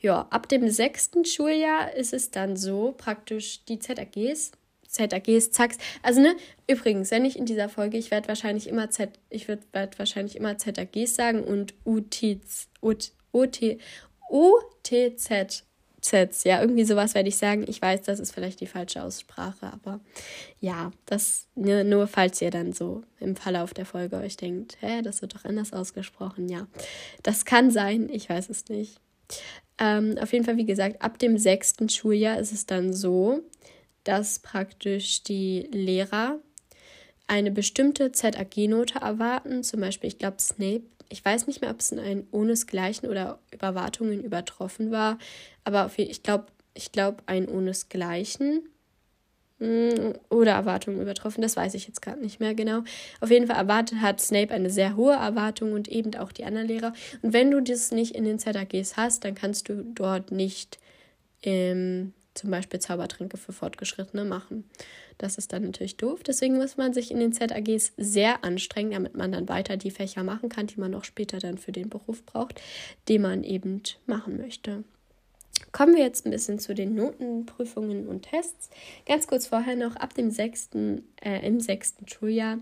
Ja, 0.00 0.26
ab 0.30 0.48
dem 0.48 0.68
sechsten 0.68 1.24
Schuljahr 1.24 1.94
ist 1.94 2.12
es 2.12 2.30
dann 2.30 2.56
so, 2.56 2.94
praktisch 2.96 3.64
die 3.64 3.78
ZAGs, 3.78 4.52
ZAGs, 4.86 5.50
Zacks. 5.50 5.78
Also 6.02 6.20
ne, 6.20 6.36
übrigens, 6.66 7.10
wenn 7.10 7.24
ich 7.24 7.38
in 7.38 7.46
dieser 7.46 7.68
Folge, 7.68 7.96
ich 7.96 8.10
werde 8.10 8.28
wahrscheinlich 8.28 8.66
immer 8.68 8.90
Z, 8.90 9.18
ich 9.30 9.48
werde 9.48 9.62
werd 9.72 9.98
wahrscheinlich 9.98 10.36
immer 10.36 10.58
ZAGs 10.58 11.14
sagen 11.14 11.42
und 11.42 11.74
UTs, 11.84 12.68
UT, 12.80 13.12
UT, 13.32 13.60
UTZ. 14.28 15.64
Zs, 16.04 16.44
ja, 16.44 16.60
irgendwie 16.60 16.84
sowas 16.84 17.14
werde 17.14 17.30
ich 17.30 17.36
sagen. 17.36 17.64
Ich 17.66 17.80
weiß, 17.80 18.02
das 18.02 18.20
ist 18.20 18.32
vielleicht 18.32 18.60
die 18.60 18.66
falsche 18.66 19.02
Aussprache, 19.02 19.72
aber 19.72 20.00
ja, 20.60 20.92
das 21.06 21.46
ne, 21.54 21.82
nur 21.82 22.06
falls 22.06 22.42
ihr 22.42 22.50
dann 22.50 22.74
so 22.74 23.04
im 23.20 23.36
Verlauf 23.36 23.72
der 23.72 23.86
Folge 23.86 24.16
euch 24.16 24.36
denkt, 24.36 24.76
hä, 24.80 25.00
das 25.00 25.22
wird 25.22 25.34
doch 25.34 25.46
anders 25.46 25.72
ausgesprochen. 25.72 26.50
Ja, 26.50 26.66
das 27.22 27.46
kann 27.46 27.70
sein, 27.70 28.10
ich 28.10 28.28
weiß 28.28 28.50
es 28.50 28.68
nicht. 28.68 29.00
Ähm, 29.78 30.16
auf 30.20 30.32
jeden 30.32 30.44
Fall, 30.44 30.56
wie 30.56 30.66
gesagt, 30.66 31.02
ab 31.02 31.18
dem 31.18 31.38
sechsten 31.38 31.88
Schuljahr 31.88 32.38
ist 32.38 32.52
es 32.52 32.66
dann 32.66 32.92
so, 32.92 33.42
dass 34.04 34.38
praktisch 34.38 35.22
die 35.22 35.68
Lehrer 35.72 36.38
eine 37.26 37.50
bestimmte 37.50 38.12
ZAG-Note 38.12 39.00
erwarten. 39.00 39.62
Zum 39.64 39.80
Beispiel, 39.80 40.08
ich 40.08 40.18
glaube, 40.18 40.36
Snape, 40.40 40.82
ich 41.08 41.24
weiß 41.24 41.46
nicht 41.46 41.60
mehr, 41.60 41.70
ob 41.70 41.80
es 41.80 41.92
in 41.92 41.98
ein 41.98 42.26
ohnesgleichen 42.30 43.08
oder 43.08 43.38
Überwartungen 43.52 44.22
übertroffen 44.22 44.90
war, 44.90 45.18
aber 45.64 45.90
ich 45.96 46.22
glaube, 46.22 46.46
ich 46.74 46.92
glaube, 46.92 47.22
ein 47.26 47.48
ohnesgleichen. 47.48 48.68
Hm, 49.64 50.12
oder 50.28 50.52
Erwartungen 50.52 51.00
übertroffen, 51.00 51.40
das 51.40 51.56
weiß 51.56 51.72
ich 51.72 51.86
jetzt 51.86 52.02
gerade 52.02 52.20
nicht 52.20 52.38
mehr 52.38 52.54
genau. 52.54 52.82
Auf 53.20 53.30
jeden 53.30 53.46
Fall 53.46 53.56
erwartet 53.56 54.02
hat 54.02 54.20
Snape 54.20 54.52
eine 54.52 54.68
sehr 54.68 54.94
hohe 54.94 55.14
Erwartung 55.14 55.72
und 55.72 55.88
eben 55.88 56.14
auch 56.16 56.32
die 56.32 56.44
anderen 56.44 56.68
Lehrer. 56.68 56.92
Und 57.22 57.32
wenn 57.32 57.50
du 57.50 57.62
das 57.62 57.90
nicht 57.90 58.14
in 58.14 58.24
den 58.24 58.38
ZAGs 58.38 58.98
hast, 58.98 59.24
dann 59.24 59.34
kannst 59.34 59.70
du 59.70 59.82
dort 59.94 60.32
nicht 60.32 60.78
ähm, 61.42 62.12
zum 62.34 62.50
Beispiel 62.50 62.78
Zaubertränke 62.78 63.38
für 63.38 63.52
Fortgeschrittene 63.52 64.26
machen. 64.26 64.68
Das 65.16 65.38
ist 65.38 65.54
dann 65.54 65.62
natürlich 65.62 65.96
doof. 65.96 66.22
Deswegen 66.22 66.56
muss 66.56 66.76
man 66.76 66.92
sich 66.92 67.10
in 67.10 67.20
den 67.20 67.32
ZAGs 67.32 67.94
sehr 67.96 68.44
anstrengen, 68.44 68.90
damit 68.90 69.16
man 69.16 69.32
dann 69.32 69.48
weiter 69.48 69.78
die 69.78 69.92
Fächer 69.92 70.24
machen 70.24 70.50
kann, 70.50 70.66
die 70.66 70.78
man 70.78 70.94
auch 70.94 71.04
später 71.04 71.38
dann 71.38 71.56
für 71.56 71.72
den 71.72 71.88
Beruf 71.88 72.22
braucht, 72.26 72.60
den 73.08 73.22
man 73.22 73.44
eben 73.44 73.82
machen 74.04 74.36
möchte. 74.36 74.84
Kommen 75.74 75.96
wir 75.96 76.04
jetzt 76.04 76.24
ein 76.24 76.30
bisschen 76.30 76.60
zu 76.60 76.72
den 76.72 76.94
Notenprüfungen 76.94 78.06
und 78.06 78.22
Tests. 78.22 78.70
Ganz 79.06 79.26
kurz 79.26 79.48
vorher 79.48 79.74
noch, 79.74 79.96
ab 79.96 80.14
dem 80.14 80.30
sechsten, 80.30 81.02
äh, 81.20 81.44
im 81.44 81.58
sechsten 81.58 82.06
Schuljahr 82.06 82.58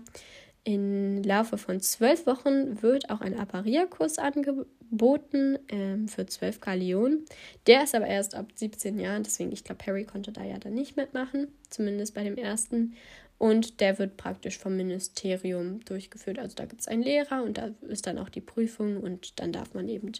im 0.63 1.21
Laufe 1.21 1.59
von 1.59 1.79
zwölf 1.79 2.25
Wochen 2.25 2.81
wird 2.81 3.11
auch 3.11 3.21
ein 3.21 3.37
Apparierkurs 3.37 4.17
angeboten 4.17 5.59
ähm, 5.69 6.07
für 6.07 6.25
zwölf 6.25 6.59
Galionen. 6.59 7.23
Der 7.67 7.83
ist 7.83 7.93
aber 7.93 8.07
erst 8.07 8.33
ab 8.33 8.47
17 8.55 8.97
Jahren, 8.97 9.21
deswegen, 9.21 9.51
ich 9.51 9.63
glaube, 9.63 9.85
Harry 9.85 10.05
konnte 10.05 10.31
da 10.31 10.43
ja 10.43 10.57
dann 10.57 10.73
nicht 10.73 10.97
mitmachen, 10.97 11.49
zumindest 11.69 12.15
bei 12.15 12.23
dem 12.23 12.35
ersten. 12.35 12.95
Und 13.37 13.79
der 13.79 13.99
wird 13.99 14.17
praktisch 14.17 14.57
vom 14.57 14.75
Ministerium 14.75 15.85
durchgeführt. 15.85 16.39
Also 16.39 16.55
da 16.55 16.65
gibt 16.65 16.81
es 16.81 16.87
einen 16.87 17.03
Lehrer 17.03 17.43
und 17.43 17.59
da 17.59 17.69
ist 17.81 18.07
dann 18.07 18.17
auch 18.17 18.29
die 18.29 18.41
Prüfung 18.41 18.97
und 18.97 19.39
dann 19.39 19.51
darf 19.51 19.75
man 19.75 19.87
eben 19.87 20.13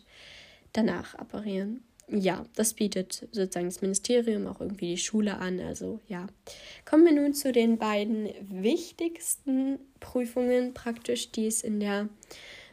danach 0.74 1.16
apparieren 1.16 1.82
ja, 2.14 2.46
das 2.56 2.74
bietet 2.74 3.28
sozusagen 3.32 3.68
das 3.68 3.82
Ministerium 3.82 4.48
auch 4.48 4.62
irgendwie 4.62 4.92
die 4.92 4.98
Schule 4.98 5.38
an. 5.38 5.60
Also 5.60 6.00
ja. 6.08 6.28
Kommen 6.86 7.06
wir 7.06 7.14
nun 7.14 7.34
zu 7.34 7.52
den 7.52 7.78
beiden 7.78 8.30
wichtigsten 8.42 9.80
Prüfungen 10.00 10.74
praktisch, 10.74 11.32
die 11.32 11.48
es 11.48 11.64
in 11.64 11.80
der 11.80 12.10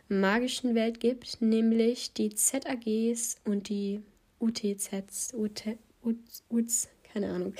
magischen 0.08 0.74
Welt 0.74 1.00
gibt, 1.00 1.40
nämlich 1.40 2.12
die 2.12 2.34
ZAGs 2.34 3.36
und 3.44 3.68
die 3.68 4.02
UTZs, 4.40 5.34
UT, 5.34 5.62
UTs, 6.02 6.88
keine 7.12 7.30
Ahnung. 7.30 7.54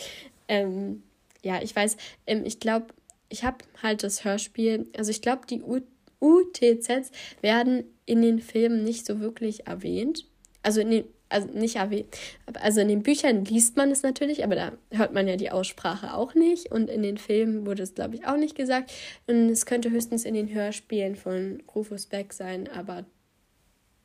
Ähm, 0.49 1.03
ja, 1.43 1.63
ich 1.63 1.75
weiß, 1.75 1.97
ähm, 2.27 2.45
ich 2.45 2.61
glaube, 2.61 2.87
ich 3.29 3.45
habe 3.45 3.59
halt 3.83 4.03
das 4.03 4.25
Hörspiel, 4.25 4.87
also 4.97 5.11
ich 5.11 5.23
glaube, 5.23 5.47
die 5.49 5.63
U 5.63 5.81
UTZs 6.23 7.13
werden 7.41 7.85
in 8.05 8.21
den 8.21 8.41
Filmen 8.41 8.85
nicht 8.85 9.07
so 9.07 9.21
wirklich 9.21 9.67
erwähnt. 9.67 10.27
Also 10.63 10.83
in 10.83 10.91
den, 10.91 11.05
also 11.31 11.49
nicht 11.49 11.77
erwähnt, 11.77 12.15
also 12.61 12.81
in 12.81 12.89
den 12.89 13.03
Büchern 13.03 13.45
liest 13.45 13.77
man 13.77 13.91
es 13.91 14.03
natürlich, 14.03 14.45
aber 14.45 14.55
da 14.55 14.73
hört 14.91 15.15
man 15.15 15.27
ja 15.27 15.37
die 15.37 15.51
Aussprache 15.51 16.15
auch 16.15 16.35
nicht. 16.35 16.71
Und 16.71 16.91
in 16.91 17.03
den 17.03 17.17
Filmen 17.17 17.67
wurde 17.67 17.83
es, 17.83 17.95
glaube 17.95 18.17
ich, 18.17 18.27
auch 18.27 18.37
nicht 18.37 18.55
gesagt. 18.55 18.93
Und 19.27 19.49
es 19.49 19.65
könnte 19.65 19.91
höchstens 19.91 20.25
in 20.25 20.35
den 20.35 20.53
Hörspielen 20.53 21.17
von 21.17 21.63
Rufus 21.75 22.07
Beck 22.07 22.33
sein, 22.33 22.69
aber 22.69 23.05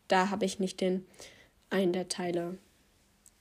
da 0.07 0.29
habe 0.29 0.45
ich 0.45 0.59
nicht 0.59 0.81
den 0.81 1.05
einen 1.69 1.93
der 1.93 2.07
Teile 2.07 2.57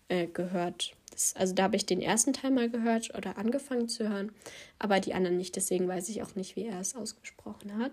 äh, 0.08 0.26
gehört. 0.26 0.94
Das, 1.10 1.34
also 1.36 1.54
da 1.54 1.64
habe 1.64 1.76
ich 1.76 1.86
den 1.86 2.00
ersten 2.00 2.32
Teil 2.32 2.50
mal 2.50 2.68
gehört 2.68 3.16
oder 3.16 3.38
angefangen 3.38 3.88
zu 3.88 4.08
hören, 4.08 4.32
aber 4.78 5.00
die 5.00 5.14
anderen 5.14 5.36
nicht. 5.36 5.56
Deswegen 5.56 5.86
weiß 5.86 6.08
ich 6.08 6.22
auch 6.22 6.34
nicht, 6.34 6.56
wie 6.56 6.66
er 6.66 6.80
es 6.80 6.96
ausgesprochen 6.96 7.78
hat. 7.78 7.92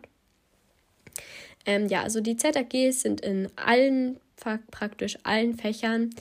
Ähm, 1.66 1.88
ja, 1.88 2.02
also 2.02 2.22
die 2.22 2.38
ZAGs 2.38 3.02
sind 3.02 3.22
in 3.22 3.50
allen, 3.56 4.20
praktisch 4.70 5.18
allen 5.24 5.56
Fächern 5.56 6.12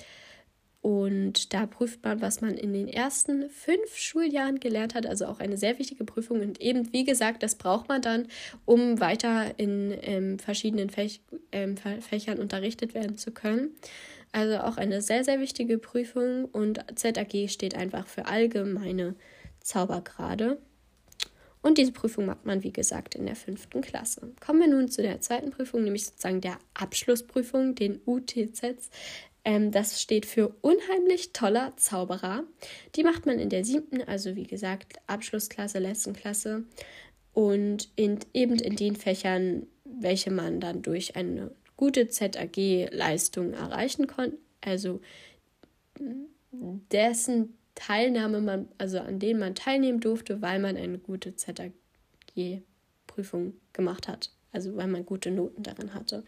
und 0.82 1.52
da 1.52 1.66
prüft 1.66 2.02
man, 2.04 2.22
was 2.22 2.40
man 2.40 2.54
in 2.54 2.72
den 2.72 2.88
ersten 2.88 3.50
fünf 3.50 3.96
Schuljahren 3.96 4.60
gelernt 4.60 4.94
hat. 4.94 5.04
Also 5.06 5.26
auch 5.26 5.38
eine 5.38 5.58
sehr 5.58 5.78
wichtige 5.78 6.04
Prüfung. 6.04 6.40
Und 6.40 6.60
eben, 6.60 6.90
wie 6.92 7.04
gesagt, 7.04 7.42
das 7.42 7.56
braucht 7.56 7.88
man 7.88 8.00
dann, 8.00 8.28
um 8.64 8.98
weiter 8.98 9.58
in 9.58 9.94
ähm, 10.00 10.38
verschiedenen 10.38 10.88
Fäch 10.88 11.20
ähm, 11.52 11.76
Fächern 11.76 12.38
unterrichtet 12.38 12.94
werden 12.94 13.18
zu 13.18 13.30
können. 13.30 13.74
Also 14.32 14.58
auch 14.58 14.78
eine 14.78 15.02
sehr, 15.02 15.22
sehr 15.22 15.38
wichtige 15.38 15.76
Prüfung. 15.76 16.46
Und 16.46 16.82
ZAG 16.94 17.50
steht 17.50 17.74
einfach 17.74 18.06
für 18.06 18.24
allgemeine 18.24 19.16
Zaubergrade. 19.60 20.58
Und 21.62 21.78
diese 21.78 21.92
Prüfung 21.92 22.26
macht 22.26 22.46
man, 22.46 22.62
wie 22.62 22.72
gesagt, 22.72 23.14
in 23.14 23.26
der 23.26 23.36
fünften 23.36 23.82
Klasse. 23.82 24.32
Kommen 24.40 24.60
wir 24.60 24.68
nun 24.68 24.88
zu 24.88 25.02
der 25.02 25.20
zweiten 25.20 25.50
Prüfung, 25.50 25.82
nämlich 25.82 26.06
sozusagen 26.06 26.40
der 26.40 26.58
Abschlussprüfung, 26.74 27.74
den 27.74 28.00
UTZs. 28.06 28.90
Ähm, 29.44 29.70
das 29.70 30.00
steht 30.00 30.26
für 30.26 30.54
unheimlich 30.62 31.32
toller 31.32 31.74
Zauberer. 31.76 32.44
Die 32.96 33.02
macht 33.02 33.26
man 33.26 33.38
in 33.38 33.50
der 33.50 33.64
siebten, 33.64 34.02
also 34.02 34.36
wie 34.36 34.46
gesagt, 34.46 34.94
Abschlussklasse, 35.06 35.78
letzten 35.78 36.14
Klasse. 36.14 36.64
Und 37.32 37.90
in, 37.96 38.18
eben 38.32 38.56
in 38.56 38.76
den 38.76 38.96
Fächern, 38.96 39.66
welche 39.84 40.30
man 40.30 40.60
dann 40.60 40.82
durch 40.82 41.16
eine 41.16 41.50
gute 41.76 42.08
ZAG-Leistung 42.08 43.52
erreichen 43.52 44.06
konnte. 44.06 44.38
Also 44.60 45.00
dessen 46.90 47.56
Teilnahme 47.74 48.40
man, 48.40 48.68
also 48.78 48.98
an 48.98 49.18
denen 49.18 49.40
man 49.40 49.54
teilnehmen 49.54 50.00
durfte, 50.00 50.40
weil 50.42 50.58
man 50.58 50.76
eine 50.76 50.98
gute 50.98 51.36
ZAG-Prüfung 51.36 53.54
gemacht 53.72 54.08
hat. 54.08 54.30
Also 54.52 54.76
weil 54.76 54.88
man 54.88 55.06
gute 55.06 55.30
Noten 55.30 55.62
darin 55.62 55.94
hatte. 55.94 56.24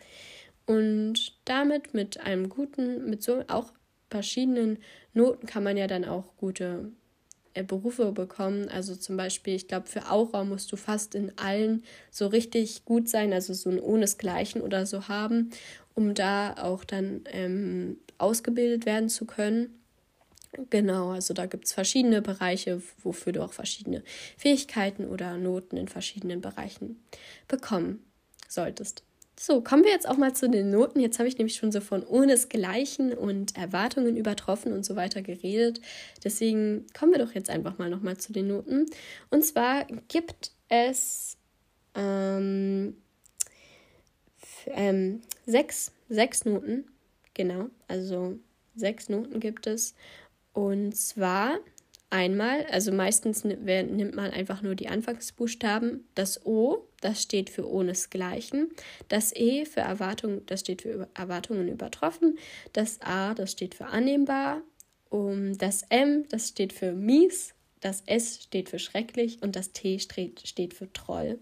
Und 0.67 1.39
damit 1.45 1.95
mit 1.95 2.21
einem 2.21 2.49
guten, 2.49 3.11
mit 3.11 3.23
so 3.23 3.45
auch 3.49 3.73
verschiedenen 4.11 4.79
Noten 5.13 5.47
kann 5.47 5.65
man 5.65 5.77
ja 5.77 5.87
dann 5.87 6.05
auch 6.05 6.37
gute 6.37 6.93
äh, 7.55 7.65
Berufe 7.65 8.13
bekommen. 8.13 8.69
Also 8.69 8.95
zum 8.95 9.17
Beispiel, 9.17 9.55
ich 9.55 9.69
glaube, 9.69 9.89
für 9.89 10.11
Aura 10.11 10.45
musst 10.45 10.71
du 10.73 10.77
fast 10.77 11.15
in 11.15 11.37
allen 11.37 11.83
so 12.11 12.27
richtig 12.27 12.85
gut 12.85 13.09
sein, 13.09 13.33
also 13.33 13.55
so 13.55 13.71
ein 13.71 13.81
ohnesgleichen 13.81 14.63
oder 14.63 14.87
so 14.87 15.09
haben, 15.09 15.51
um 15.95 16.15
da 16.15 16.55
auch 16.55 16.85
dann 16.85 17.23
ähm, 17.27 17.99
ausgebildet 18.19 18.87
werden 18.87 19.09
zu 19.09 19.27
können. 19.27 19.82
Genau, 20.69 21.11
also 21.11 21.33
da 21.33 21.47
gibt 21.47 21.65
es 21.65 21.73
verschiedene 21.73 22.21
Bereiche, 22.21 22.83
wofür 23.03 23.33
du 23.33 23.43
auch 23.43 23.55
verschiedene 23.55 24.03
Fähigkeiten 24.37 25.07
oder 25.07 25.39
Noten 25.39 25.79
in 25.79 25.89
verschiedenen 25.89 26.43
Bereichen 26.43 27.03
bekommen 27.49 28.05
solltest. 28.49 29.03
So, 29.41 29.63
kommen 29.63 29.83
wir 29.83 29.91
jetzt 29.91 30.07
auch 30.07 30.19
mal 30.19 30.35
zu 30.35 30.51
den 30.51 30.71
Noten. 30.71 31.01
Jetzt 31.01 31.19
habe 31.19 31.29
ich 31.29 31.39
nämlich 31.39 31.57
schon 31.57 31.73
so 31.73 31.81
von 31.81 32.05
ohnesgleichen 32.05 33.15
und 33.15 33.57
Erwartungen 33.57 34.17
übertroffen 34.17 34.73
und 34.75 34.85
so 34.85 34.95
weiter 34.95 35.23
geredet. 35.23 35.81
Deswegen 36.23 36.87
kommen 36.93 37.13
wir 37.13 37.19
doch 37.19 37.33
jetzt 37.33 37.49
einfach 37.49 37.79
mal 37.79 37.89
nochmal 37.89 38.19
zu 38.19 38.33
den 38.35 38.49
Noten. 38.49 38.87
Und 39.31 39.45
zwar 39.45 39.87
gibt 40.09 40.53
es 40.69 41.39
ähm, 41.95 42.97
ähm, 44.67 45.23
sechs, 45.47 45.93
sechs 46.09 46.45
Noten, 46.45 46.85
genau, 47.35 47.71
also 47.89 48.39
sechs 48.77 49.09
Noten 49.09 49.41
gibt 49.41 49.67
es. 49.67 49.95
Und 50.53 50.97
zwar 50.97 51.59
einmal, 52.11 52.67
also 52.67 52.93
meistens 52.93 53.45
nimmt 53.45 54.15
man 54.15 54.31
einfach 54.31 54.63
nur 54.63 54.75
die 54.75 54.89
Anfangsbuchstaben. 54.89 56.07
Das 56.15 56.45
O, 56.45 56.87
das 57.01 57.23
steht 57.23 57.51
für 57.51 57.69
ohnesgleichen. 57.69 58.71
Das 59.09 59.35
E 59.35 59.65
für 59.65 59.81
Erwartung, 59.81 60.45
das 60.47 60.61
steht 60.61 60.83
für 60.83 61.09
Erwartungen 61.15 61.69
übertroffen. 61.69 62.39
Das 62.73 63.01
A, 63.01 63.35
das 63.35 63.53
steht 63.53 63.75
für 63.75 63.87
annehmbar. 63.87 64.63
Um, 65.09 65.57
das 65.59 65.83
M, 65.91 66.27
das 66.29 66.49
steht 66.49 66.73
für 66.73 66.93
mies. 66.93 67.55
Das 67.81 68.03
S 68.07 68.45
steht 68.45 68.69
für 68.69 68.79
schrecklich 68.79 69.43
und 69.43 69.57
das 69.57 69.73
T 69.73 69.99
steht 69.99 70.75
für 70.75 70.93
Troll. 70.93 71.41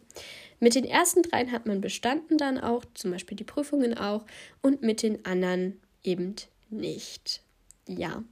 Mit 0.58 0.74
den 0.74 0.84
ersten 0.84 1.22
dreien 1.22 1.52
hat 1.52 1.66
man 1.66 1.80
bestanden 1.82 2.38
dann 2.38 2.58
auch, 2.58 2.84
zum 2.94 3.10
Beispiel 3.10 3.36
die 3.36 3.44
Prüfungen 3.44 3.96
auch, 3.96 4.24
und 4.62 4.82
mit 4.82 5.02
den 5.02 5.24
anderen 5.26 5.78
eben 6.02 6.34
nicht. 6.70 7.42
Ja. 7.86 8.24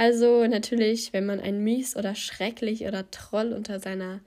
Also 0.00 0.46
natürlich, 0.46 1.12
wenn 1.12 1.26
man 1.26 1.40
ein 1.40 1.62
mies 1.62 1.94
oder 1.94 2.14
schrecklich 2.14 2.86
oder 2.86 3.10
Troll 3.10 3.52
unter 3.52 3.80
seiner 3.80 4.20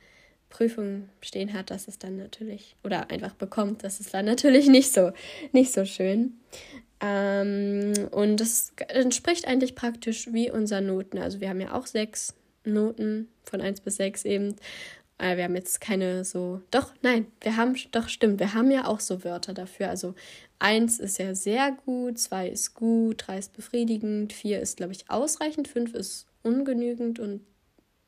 Prüfung 0.49 1.09
stehen 1.19 1.51
hat, 1.51 1.71
das 1.71 1.87
ist 1.87 2.03
dann 2.03 2.15
natürlich, 2.15 2.75
oder 2.83 3.09
einfach 3.09 3.33
bekommt, 3.33 3.83
das 3.83 3.99
ist 3.99 4.13
dann 4.13 4.25
natürlich 4.25 4.67
nicht 4.67 4.93
so, 4.93 5.13
nicht 5.51 5.73
so 5.73 5.83
schön. 5.83 6.33
Ähm, 7.01 7.91
und 8.11 8.37
das 8.37 8.73
entspricht 8.87 9.47
eigentlich 9.47 9.73
praktisch 9.73 10.31
wie 10.31 10.51
unser 10.51 10.79
Noten. 10.79 11.17
Also 11.17 11.41
wir 11.41 11.49
haben 11.49 11.59
ja 11.59 11.73
auch 11.73 11.87
sechs 11.87 12.35
Noten 12.65 13.27
von 13.41 13.59
1 13.59 13.81
bis 13.81 13.95
6 13.95 14.25
eben. 14.25 14.55
Äh, 15.23 15.37
wir 15.37 15.45
haben 15.45 15.55
jetzt 15.55 15.79
keine 15.79 16.25
so. 16.25 16.61
Doch, 16.69 16.93
nein, 17.01 17.27
wir 17.39 17.55
haben, 17.55 17.75
doch, 17.91 18.09
stimmt, 18.09 18.39
wir 18.39 18.53
haben 18.53 18.69
ja 18.69 18.85
auch 18.87 18.99
so 18.99 19.23
Wörter 19.23 19.53
dafür. 19.53 19.89
Also 19.89 20.15
1 20.59 20.99
ist 20.99 21.17
ja 21.17 21.33
sehr 21.33 21.71
gut, 21.85 22.19
2 22.19 22.49
ist 22.49 22.73
gut, 22.73 23.23
3 23.25 23.37
ist 23.37 23.53
befriedigend, 23.53 24.33
4 24.33 24.59
ist, 24.59 24.77
glaube 24.77 24.91
ich, 24.91 25.09
ausreichend, 25.09 25.69
5 25.69 25.93
ist 25.93 26.27
ungenügend 26.43 27.19
und 27.19 27.41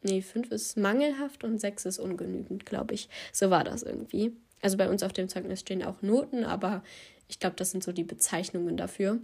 nee, 0.04 0.22
5 0.22 0.52
ist 0.52 0.78
mangelhaft 0.78 1.46
und 1.46 1.60
6 1.60 1.86
ist 1.86 2.00
ungenügend, 2.00 2.66
glaube 2.66 2.94
ich. 2.94 3.08
So 3.32 3.50
war 3.50 3.64
das 3.64 3.84
irgendwie. 3.84 4.34
Also 4.62 4.76
bei 4.76 4.90
uns 4.90 5.02
auf 5.02 5.14
dem 5.14 5.30
Zeugnis 5.30 5.62
stehen 5.62 5.84
auch 5.84 6.02
Noten, 6.02 6.44
aber 6.44 6.84
ich 7.30 7.40
glaube, 7.40 7.56
das 7.56 7.72
sind 7.72 7.84
so 7.84 7.94
die 7.94 8.04
Bezeichnungen 8.04 8.76
dafür. 8.76 9.20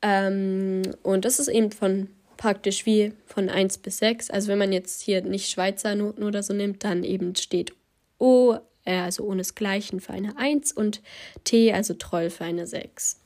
Ähm, 0.00 0.82
und 1.02 1.26
das 1.26 1.40
ist 1.40 1.48
eben 1.48 1.72
von 1.72 2.08
praktisch 2.38 2.86
wie 2.86 3.12
von 3.26 3.50
1 3.50 3.78
bis 3.78 3.98
6. 3.98 4.30
Also 4.30 4.48
wenn 4.48 4.58
man 4.58 4.72
jetzt 4.72 5.02
hier 5.02 5.20
nicht 5.20 5.50
Schweizer 5.50 5.94
Noten 5.94 6.22
oder 6.22 6.42
so 6.42 6.54
nimmt, 6.54 6.82
dann 6.84 7.04
eben 7.04 7.36
steht 7.36 7.74
O, 8.18 8.56
also 8.86 9.24
ohnesgleichen 9.24 10.00
für 10.00 10.14
eine 10.14 10.38
1 10.38 10.72
und 10.72 11.02
T, 11.44 11.74
also 11.74 11.92
Troll 11.94 12.30
für 12.30 12.44
eine 12.44 12.66
6. 12.66 13.20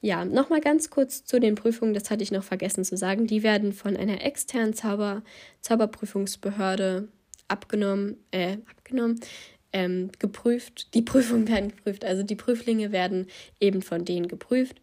Ja, 0.00 0.24
nochmal 0.24 0.60
ganz 0.60 0.88
kurz 0.88 1.24
zu 1.24 1.40
den 1.40 1.54
Prüfungen, 1.54 1.92
das 1.92 2.10
hatte 2.10 2.22
ich 2.22 2.30
noch 2.30 2.44
vergessen 2.44 2.84
zu 2.84 2.96
sagen. 2.96 3.26
Die 3.26 3.42
werden 3.42 3.72
von 3.72 3.96
einer 3.96 4.24
externen 4.24 4.72
Zauber 4.72 5.22
Zauberprüfungsbehörde 5.60 7.08
abgenommen, 7.48 8.16
äh, 8.30 8.58
abgenommen, 8.70 9.20
ähm, 9.72 10.10
geprüft. 10.18 10.94
Die 10.94 11.02
Prüfungen 11.02 11.48
werden 11.48 11.70
geprüft, 11.70 12.04
also 12.04 12.22
die 12.22 12.36
Prüflinge 12.36 12.92
werden 12.92 13.26
eben 13.60 13.82
von 13.82 14.04
denen 14.04 14.28
geprüft. 14.28 14.80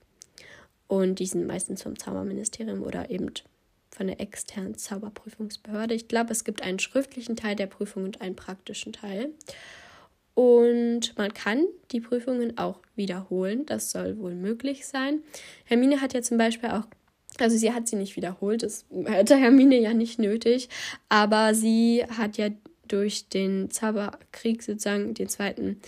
Und 0.87 1.19
die 1.19 1.25
sind 1.25 1.47
meistens 1.47 1.81
vom 1.81 1.97
Zauberministerium 1.97 2.83
oder 2.83 3.09
eben 3.09 3.31
von 3.93 4.07
der 4.07 4.19
externen 4.19 4.77
Zauberprüfungsbehörde. 4.77 5.93
Ich 5.93 6.07
glaube, 6.07 6.31
es 6.31 6.43
gibt 6.43 6.63
einen 6.63 6.79
schriftlichen 6.79 7.35
Teil 7.35 7.55
der 7.55 7.67
Prüfung 7.67 8.03
und 8.03 8.21
einen 8.21 8.35
praktischen 8.35 8.93
Teil. 8.93 9.29
Und 10.35 11.15
man 11.17 11.33
kann 11.33 11.65
die 11.91 12.01
Prüfungen 12.01 12.57
auch 12.57 12.79
wiederholen. 12.95 13.65
Das 13.65 13.91
soll 13.91 14.17
wohl 14.17 14.33
möglich 14.33 14.87
sein. 14.87 15.21
Hermine 15.65 16.01
hat 16.01 16.13
ja 16.13 16.21
zum 16.21 16.37
Beispiel 16.37 16.69
auch, 16.69 16.85
also 17.39 17.55
sie 17.55 17.71
hat 17.71 17.87
sie 17.87 17.95
nicht 17.95 18.15
wiederholt, 18.15 18.63
das 18.63 18.85
hätte 19.05 19.35
Hermine 19.35 19.79
ja 19.79 19.93
nicht 19.93 20.19
nötig, 20.19 20.69
aber 21.09 21.53
sie 21.53 22.03
hat 22.17 22.37
ja 22.37 22.49
durch 22.87 23.29
den 23.29 23.71
Zauberkrieg 23.71 24.61
sozusagen 24.61 25.13
den 25.13 25.29
zweiten 25.29 25.79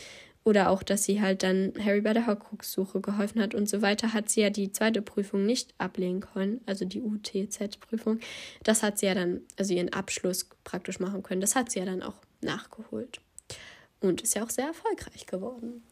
oder 0.45 0.69
auch, 0.69 0.83
dass 0.83 1.03
sie 1.03 1.21
halt 1.21 1.41
dann 1.41 1.73
Harry 1.83 2.01
bei 2.01 2.13
der 2.13 2.27
Horcrux-Suche 2.27 3.01
geholfen 3.01 3.41
hat 3.41 3.55
und 3.55 3.67
so 3.67 3.81
weiter, 3.81 4.13
hat 4.13 4.29
sie 4.29 4.41
ja 4.41 4.51
die 4.51 4.71
zweite 4.71 5.01
Prüfung 5.01 5.45
nicht 5.45 5.73
ablehnen 5.79 6.21
können, 6.21 6.61
also 6.67 6.85
die 6.85 7.01
UTZ-Prüfung. 7.01 8.19
Das 8.63 8.83
hat 8.83 8.99
sie 8.99 9.07
ja 9.07 9.15
dann, 9.15 9.41
also 9.57 9.73
ihren 9.73 9.91
Abschluss 9.91 10.47
praktisch 10.63 10.99
machen 10.99 11.23
können. 11.23 11.41
Das 11.41 11.55
hat 11.55 11.71
sie 11.71 11.79
ja 11.79 11.85
dann 11.85 12.03
auch 12.03 12.21
nachgeholt. 12.41 13.19
Und 14.01 14.21
ist 14.21 14.35
ja 14.35 14.43
auch 14.43 14.51
sehr 14.51 14.67
erfolgreich 14.67 15.25
geworden. 15.25 15.83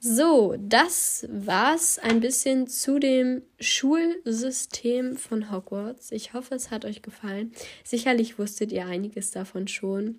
So, 0.00 0.56
das 0.58 1.26
war's 1.30 1.98
ein 1.98 2.20
bisschen 2.20 2.66
zu 2.66 2.98
dem 2.98 3.42
Schulsystem 3.60 5.16
von 5.16 5.52
Hogwarts. 5.52 6.12
Ich 6.12 6.32
hoffe, 6.32 6.54
es 6.54 6.70
hat 6.70 6.86
euch 6.86 7.02
gefallen. 7.02 7.52
Sicherlich 7.84 8.38
wusstet 8.38 8.72
ihr 8.72 8.86
einiges 8.86 9.32
davon 9.32 9.68
schon. 9.68 10.18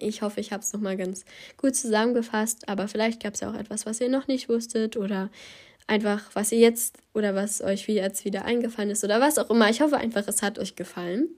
Ich 0.00 0.22
hoffe, 0.22 0.40
ich 0.40 0.52
habe 0.52 0.62
es 0.62 0.72
nochmal 0.72 0.96
ganz 0.96 1.24
gut 1.56 1.74
zusammengefasst, 1.74 2.68
aber 2.68 2.88
vielleicht 2.88 3.22
gab 3.22 3.34
es 3.34 3.40
ja 3.40 3.50
auch 3.50 3.54
etwas, 3.54 3.86
was 3.86 4.00
ihr 4.00 4.08
noch 4.08 4.28
nicht 4.28 4.48
wusstet 4.48 4.96
oder 4.96 5.30
einfach, 5.86 6.30
was 6.34 6.52
ihr 6.52 6.58
jetzt 6.58 6.98
oder 7.14 7.34
was 7.34 7.60
euch 7.62 7.86
wie 7.88 7.94
jetzt 7.94 8.24
wieder 8.24 8.44
eingefallen 8.44 8.90
ist 8.90 9.04
oder 9.04 9.20
was 9.20 9.38
auch 9.38 9.50
immer. 9.50 9.70
Ich 9.70 9.80
hoffe 9.80 9.96
einfach, 9.96 10.26
es 10.26 10.42
hat 10.42 10.58
euch 10.58 10.76
gefallen. 10.76 11.28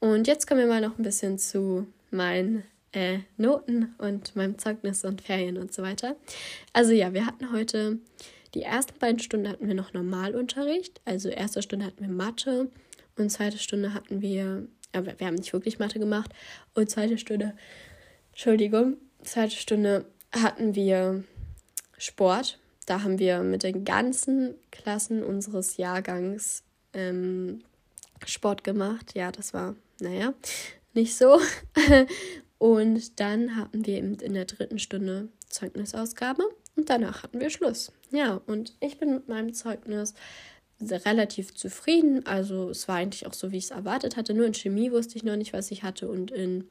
Und 0.00 0.26
jetzt 0.26 0.46
kommen 0.46 0.60
wir 0.60 0.66
mal 0.66 0.80
noch 0.80 0.98
ein 0.98 1.04
bisschen 1.04 1.38
zu 1.38 1.86
meinen 2.10 2.64
äh, 2.92 3.18
Noten 3.36 3.94
und 3.98 4.34
meinem 4.36 4.58
Zeugnis 4.58 5.04
und 5.04 5.22
Ferien 5.22 5.58
und 5.58 5.72
so 5.72 5.82
weiter. 5.82 6.16
Also 6.72 6.92
ja, 6.92 7.12
wir 7.12 7.26
hatten 7.26 7.52
heute 7.52 7.98
die 8.54 8.62
ersten 8.62 8.98
beiden 8.98 9.20
Stunden 9.20 9.48
hatten 9.48 9.68
wir 9.68 9.74
noch 9.74 9.92
Normalunterricht. 9.92 11.00
Also 11.04 11.28
erste 11.28 11.62
Stunde 11.62 11.86
hatten 11.86 12.00
wir 12.00 12.12
Mathe 12.12 12.70
und 13.16 13.30
zweite 13.30 13.58
Stunde 13.58 13.94
hatten 13.94 14.20
wir, 14.20 14.66
aber 14.92 15.18
wir 15.18 15.26
haben 15.26 15.36
nicht 15.36 15.52
wirklich 15.52 15.78
Mathe 15.78 15.98
gemacht. 15.98 16.32
Und 16.74 16.90
zweite 16.90 17.18
Stunde, 17.18 17.54
Entschuldigung, 18.32 18.96
zweite 19.22 19.56
Stunde 19.56 20.04
hatten 20.32 20.74
wir 20.74 21.24
Sport. 21.98 22.58
Da 22.86 23.02
haben 23.02 23.18
wir 23.18 23.40
mit 23.40 23.62
den 23.62 23.84
ganzen 23.84 24.54
Klassen 24.70 25.22
unseres 25.22 25.76
Jahrgangs 25.76 26.64
ähm, 26.92 27.62
Sport 28.26 28.64
gemacht. 28.64 29.14
Ja, 29.14 29.30
das 29.30 29.54
war, 29.54 29.76
naja, 30.00 30.34
nicht 30.94 31.16
so. 31.16 31.40
Und 32.58 33.20
dann 33.20 33.56
hatten 33.56 33.86
wir 33.86 33.96
eben 33.96 34.14
in 34.16 34.34
der 34.34 34.44
dritten 34.44 34.78
Stunde 34.78 35.28
Zeugnisausgabe 35.48 36.44
und 36.76 36.90
danach 36.90 37.22
hatten 37.22 37.40
wir 37.40 37.48
Schluss. 37.48 37.90
Ja, 38.10 38.40
und 38.46 38.74
ich 38.80 38.98
bin 38.98 39.14
mit 39.14 39.28
meinem 39.28 39.54
Zeugnis 39.54 40.14
relativ 40.80 41.54
zufrieden. 41.54 42.26
Also 42.26 42.70
es 42.70 42.88
war 42.88 42.96
eigentlich 42.96 43.26
auch 43.26 43.34
so, 43.34 43.52
wie 43.52 43.58
ich 43.58 43.64
es 43.64 43.70
erwartet 43.70 44.16
hatte. 44.16 44.34
Nur 44.34 44.46
in 44.46 44.54
Chemie 44.54 44.90
wusste 44.92 45.16
ich 45.16 45.24
noch 45.24 45.36
nicht, 45.36 45.52
was 45.52 45.70
ich 45.70 45.82
hatte 45.82 46.08
und 46.08 46.30
in 46.30 46.64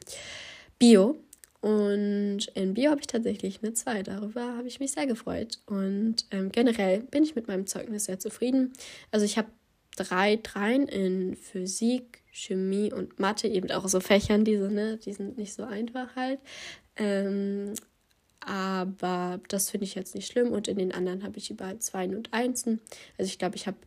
Bio. 0.78 1.18
Und 1.62 2.48
in 2.54 2.74
Bio 2.74 2.92
habe 2.92 3.02
ich 3.02 3.08
tatsächlich 3.08 3.60
eine 3.62 3.74
2. 3.74 4.04
Darüber 4.04 4.56
habe 4.56 4.68
ich 4.68 4.80
mich 4.80 4.92
sehr 4.92 5.08
gefreut. 5.08 5.60
Und 5.66 6.26
ähm, 6.32 6.52
generell 6.52 7.02
bin 7.02 7.24
ich 7.24 7.36
mit 7.36 7.48
meinem 7.48 7.68
Zeugnis 7.68 8.06
sehr 8.06 8.20
zufrieden. 8.20 8.74
Also 9.12 9.26
ich 9.26 9.38
habe 9.38 9.50
drei 9.96 10.38
Dreien 10.38 10.88
in 10.88 11.36
Physik, 11.36 12.24
Chemie 12.32 12.94
und 12.94 13.20
Mathe, 13.20 13.48
eben 13.48 13.70
auch 13.72 13.88
so 13.88 14.00
Fächern, 14.00 14.46
die, 14.46 14.58
so, 14.58 14.70
ne, 14.70 14.98
die 14.98 15.12
sind 15.12 15.38
nicht 15.38 15.54
so 15.54 15.64
einfach 15.64 16.16
halt. 16.16 16.40
Ähm, 16.96 17.74
aber 18.40 19.42
das 19.50 19.70
finde 19.70 19.84
ich 19.84 19.96
jetzt 19.96 20.16
nicht 20.16 20.32
schlimm. 20.32 20.52
Und 20.52 20.70
in 20.70 20.78
den 20.78 20.94
anderen 20.94 21.24
habe 21.24 21.38
ich 21.38 21.52
überall 21.52 21.80
Zweien 21.80 22.16
und 22.16 22.34
Einsen. 22.34 22.80
Also 23.18 23.28
ich 23.28 23.38
glaube, 23.38 23.58
ich 23.58 23.68
habe 23.68 23.78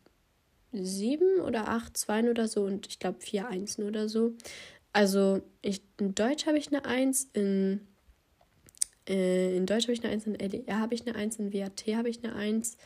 sieben 0.73 1.41
oder 1.41 1.69
acht 1.69 1.97
Zweien 1.97 2.29
oder 2.29 2.49
so 2.49 2.65
und 2.65 2.87
ich 2.87 2.99
glaube 2.99 3.21
vier 3.21 3.49
Einsen 3.49 3.85
oder 3.85 4.09
so. 4.09 4.35
Also 4.93 5.43
ich, 5.63 5.83
in 5.99 6.15
Deutsch 6.15 6.47
habe 6.47 6.59
ich 6.59 6.69
eine 6.69 6.85
Eins, 6.85 7.29
in, 7.33 7.81
äh, 9.09 9.57
in 9.57 9.67
Deutsch 9.67 9.85
habe 9.85 9.93
ich 9.93 10.03
eine 10.03 10.13
Eins, 10.13 10.27
in 10.27 10.39
LDR 10.39 10.81
habe 10.81 10.95
ich 10.95 11.07
eine 11.07 11.17
Eins, 11.17 11.37
in 11.37 11.53
WAT 11.53 11.85
habe 11.95 12.09
ich 12.09 12.23
eine 12.23 12.35
Eins 12.35 12.77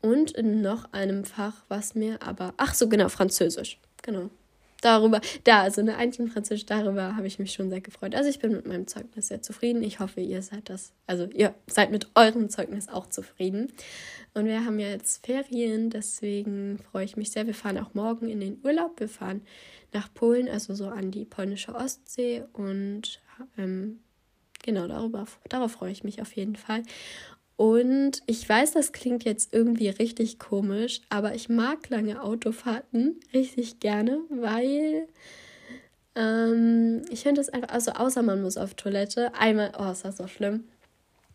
und 0.00 0.32
in 0.32 0.62
noch 0.62 0.92
einem 0.92 1.24
Fach, 1.24 1.64
was 1.68 1.94
mir 1.94 2.22
aber, 2.22 2.54
ach 2.56 2.74
so 2.74 2.88
genau, 2.88 3.08
Französisch, 3.08 3.80
genau 4.02 4.30
darüber, 4.80 5.20
da, 5.44 5.62
also 5.62 5.80
eine 5.80 5.96
Eins 5.96 6.18
in 6.18 6.28
Französisch, 6.28 6.66
darüber 6.66 7.16
habe 7.16 7.26
ich 7.26 7.38
mich 7.38 7.52
schon 7.52 7.70
sehr 7.70 7.80
gefreut. 7.80 8.14
Also 8.14 8.30
ich 8.30 8.38
bin 8.38 8.52
mit 8.52 8.66
meinem 8.66 8.86
Zeugnis 8.86 9.28
sehr 9.28 9.42
zufrieden. 9.42 9.82
Ich 9.82 10.00
hoffe, 10.00 10.20
ihr 10.20 10.42
seid 10.42 10.68
das, 10.68 10.92
also 11.06 11.26
ihr 11.26 11.54
seid 11.66 11.90
mit 11.90 12.08
eurem 12.14 12.48
Zeugnis 12.48 12.88
auch 12.88 13.06
zufrieden. 13.06 13.72
Und 14.34 14.46
wir 14.46 14.64
haben 14.64 14.78
ja 14.78 14.88
jetzt 14.88 15.26
Ferien, 15.26 15.90
deswegen 15.90 16.78
freue 16.90 17.04
ich 17.04 17.16
mich 17.16 17.30
sehr. 17.32 17.46
Wir 17.46 17.54
fahren 17.54 17.78
auch 17.78 17.94
morgen 17.94 18.28
in 18.28 18.40
den 18.40 18.60
Urlaub. 18.62 19.00
Wir 19.00 19.08
fahren 19.08 19.42
nach 19.92 20.12
Polen, 20.12 20.48
also 20.48 20.74
so 20.74 20.88
an 20.88 21.10
die 21.10 21.24
polnische 21.24 21.74
Ostsee 21.74 22.44
und 22.52 23.20
ähm, 23.56 24.00
genau 24.62 24.86
darüber, 24.86 25.26
darauf 25.48 25.72
freue 25.72 25.92
ich 25.92 26.04
mich 26.04 26.20
auf 26.20 26.32
jeden 26.32 26.56
Fall. 26.56 26.82
Und 27.58 28.22
ich 28.26 28.48
weiß, 28.48 28.70
das 28.70 28.92
klingt 28.92 29.24
jetzt 29.24 29.52
irgendwie 29.52 29.88
richtig 29.88 30.38
komisch, 30.38 31.00
aber 31.08 31.34
ich 31.34 31.48
mag 31.48 31.88
lange 31.90 32.22
Autofahrten 32.22 33.18
richtig 33.34 33.80
gerne, 33.80 34.20
weil 34.30 35.08
ähm, 36.14 37.02
ich 37.10 37.24
finde 37.24 37.40
es 37.40 37.48
einfach, 37.48 37.70
also 37.70 37.90
außer 37.90 38.22
man 38.22 38.42
muss 38.42 38.56
auf 38.58 38.74
Toilette, 38.74 39.34
einmal, 39.34 39.72
oh, 39.76 39.90
ist 39.90 40.04
das 40.04 40.18
so 40.18 40.28
schlimm. 40.28 40.68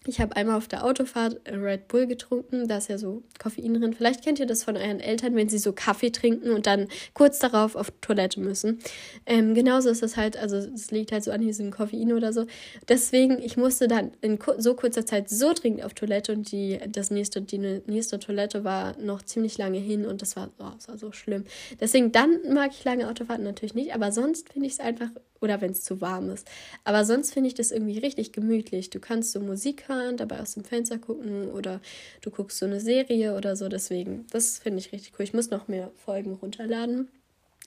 Ich 0.05 0.19
habe 0.19 0.35
einmal 0.35 0.57
auf 0.57 0.67
der 0.67 0.83
Autofahrt 0.83 1.39
Red 1.49 1.87
Bull 1.87 2.07
getrunken, 2.07 2.67
da 2.67 2.77
ist 2.77 2.89
ja 2.89 2.97
so 2.97 3.23
Koffein 3.39 3.73
drin. 3.73 3.93
Vielleicht 3.93 4.23
kennt 4.23 4.39
ihr 4.39 4.45
das 4.45 4.63
von 4.63 4.75
euren 4.75 4.99
Eltern, 4.99 5.35
wenn 5.35 5.47
sie 5.47 5.57
so 5.57 5.71
Kaffee 5.71 6.11
trinken 6.11 6.51
und 6.51 6.67
dann 6.67 6.87
kurz 7.13 7.39
darauf 7.39 7.75
auf 7.75 7.91
Toilette 8.01 8.39
müssen. 8.41 8.79
Ähm, 9.25 9.53
genauso 9.53 9.89
ist 9.89 10.03
das 10.03 10.17
halt, 10.17 10.35
also 10.35 10.57
es 10.57 10.91
liegt 10.91 11.11
halt 11.11 11.23
so 11.23 11.31
an 11.31 11.41
diesem 11.41 11.71
Koffein 11.71 12.11
oder 12.11 12.33
so. 12.33 12.45
Deswegen, 12.89 13.41
ich 13.41 13.55
musste 13.55 13.87
dann 13.87 14.11
in 14.21 14.37
so 14.57 14.73
kurzer 14.75 15.05
Zeit 15.05 15.29
so 15.29 15.53
dringend 15.53 15.83
auf 15.83 15.93
Toilette 15.93 16.33
und 16.33 16.51
die, 16.51 16.79
das 16.89 17.09
nächste, 17.09 17.41
die 17.41 17.57
nächste 17.57 18.19
Toilette 18.19 18.63
war 18.63 18.97
noch 18.99 19.21
ziemlich 19.21 19.57
lange 19.57 19.79
hin 19.79 20.05
und 20.05 20.21
das 20.21 20.35
war, 20.35 20.49
oh, 20.59 20.71
das 20.75 20.89
war 20.89 20.97
so 20.97 21.13
schlimm. 21.13 21.45
Deswegen, 21.79 22.11
dann 22.11 22.39
mag 22.51 22.71
ich 22.71 22.83
lange 22.83 23.07
Autofahrten 23.09 23.45
natürlich 23.45 23.73
nicht, 23.73 23.93
aber 23.93 24.11
sonst 24.11 24.51
finde 24.51 24.67
ich 24.67 24.73
es 24.73 24.79
einfach 24.79 25.09
oder 25.43 25.61
wenn 25.61 25.71
es 25.71 25.81
zu 25.81 26.01
warm 26.01 26.29
ist. 26.29 26.47
Aber 26.85 27.05
sonst 27.05 27.33
finde 27.33 27.49
ich 27.49 27.53
das 27.53 27.71
irgendwie 27.71 27.99
richtig 27.99 28.31
gemütlich. 28.31 28.89
Du 28.89 28.99
kannst 28.99 29.33
so 29.33 29.41
Musik 29.41 29.89
hören, 29.89 29.92
dabei 30.15 30.39
aus 30.39 30.53
dem 30.53 30.63
Fenster 30.63 30.97
gucken 30.97 31.49
oder 31.49 31.81
du 32.21 32.31
guckst 32.31 32.59
so 32.59 32.65
eine 32.65 32.79
Serie 32.79 33.35
oder 33.35 33.55
so. 33.55 33.69
Deswegen, 33.69 34.25
das 34.31 34.57
finde 34.59 34.79
ich 34.79 34.91
richtig 34.91 35.13
cool. 35.17 35.23
Ich 35.23 35.33
muss 35.33 35.49
noch 35.49 35.67
mehr 35.67 35.91
Folgen 36.05 36.33
runterladen. 36.33 37.09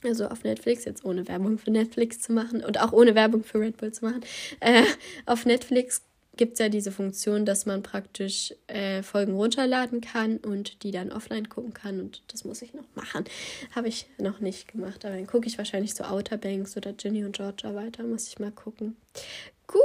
Also 0.05 0.29
auf 0.29 0.45
Netflix, 0.45 0.85
jetzt 0.85 1.05
ohne 1.05 1.27
Werbung 1.27 1.59
für 1.59 1.71
Netflix 1.71 2.21
zu 2.21 2.33
machen 2.33 2.62
und 2.62 2.81
auch 2.81 2.93
ohne 2.93 3.15
Werbung 3.15 3.43
für 3.43 3.61
Red 3.61 3.79
Bull 3.79 3.93
zu 3.93 4.05
machen. 4.05 4.21
Äh, 4.61 4.83
auf 5.25 5.47
Netflix 5.47 6.03
gibt 6.37 6.55
es 6.55 6.59
ja 6.59 6.69
diese 6.69 6.93
Funktion, 6.93 7.45
dass 7.45 7.67
man 7.67 7.83
praktisch 7.83 8.55
äh, 8.67 9.03
Folgen 9.03 9.35
runterladen 9.35 10.01
kann 10.01 10.37
und 10.39 10.83
die 10.83 10.91
dann 10.91 11.12
offline 11.12 11.49
gucken 11.49 11.73
kann. 11.73 12.01
Und 12.01 12.23
das 12.29 12.45
muss 12.45 12.62
ich 12.62 12.75
noch 12.75 12.85
machen. 12.95 13.25
Habe 13.75 13.89
ich 13.89 14.07
noch 14.19 14.41
nicht 14.41 14.69
gemacht. 14.69 15.05
Aber 15.05 15.15
dann 15.15 15.27
gucke 15.27 15.47
ich 15.47 15.59
wahrscheinlich 15.59 15.95
so 15.95 16.05
Outer 16.05 16.37
Banks 16.37 16.77
oder 16.77 16.93
Ginny 16.93 17.25
und 17.25 17.37
Georgia 17.37 17.75
weiter. 17.75 18.05
Muss 18.05 18.29
ich 18.29 18.39
mal 18.39 18.53
gucken. 18.53 18.97
Gut, 19.67 19.81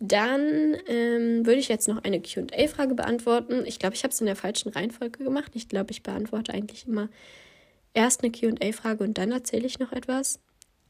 dann 0.00 0.76
ähm, 0.86 1.46
würde 1.46 1.60
ich 1.60 1.68
jetzt 1.68 1.88
noch 1.88 2.02
eine 2.04 2.20
QA-Frage 2.20 2.94
beantworten. 2.94 3.64
Ich 3.66 3.78
glaube, 3.78 3.94
ich 3.94 4.04
habe 4.04 4.12
es 4.12 4.20
in 4.20 4.26
der 4.26 4.36
falschen 4.36 4.70
Reihenfolge 4.70 5.24
gemacht. 5.24 5.52
Ich 5.54 5.68
glaube, 5.68 5.90
ich 5.90 6.02
beantworte 6.02 6.52
eigentlich 6.52 6.86
immer 6.86 7.08
erst 7.94 8.22
eine 8.22 8.32
QA-Frage 8.32 9.04
und 9.04 9.18
dann 9.18 9.32
erzähle 9.32 9.66
ich 9.66 9.78
noch 9.78 9.92
etwas. 9.92 10.40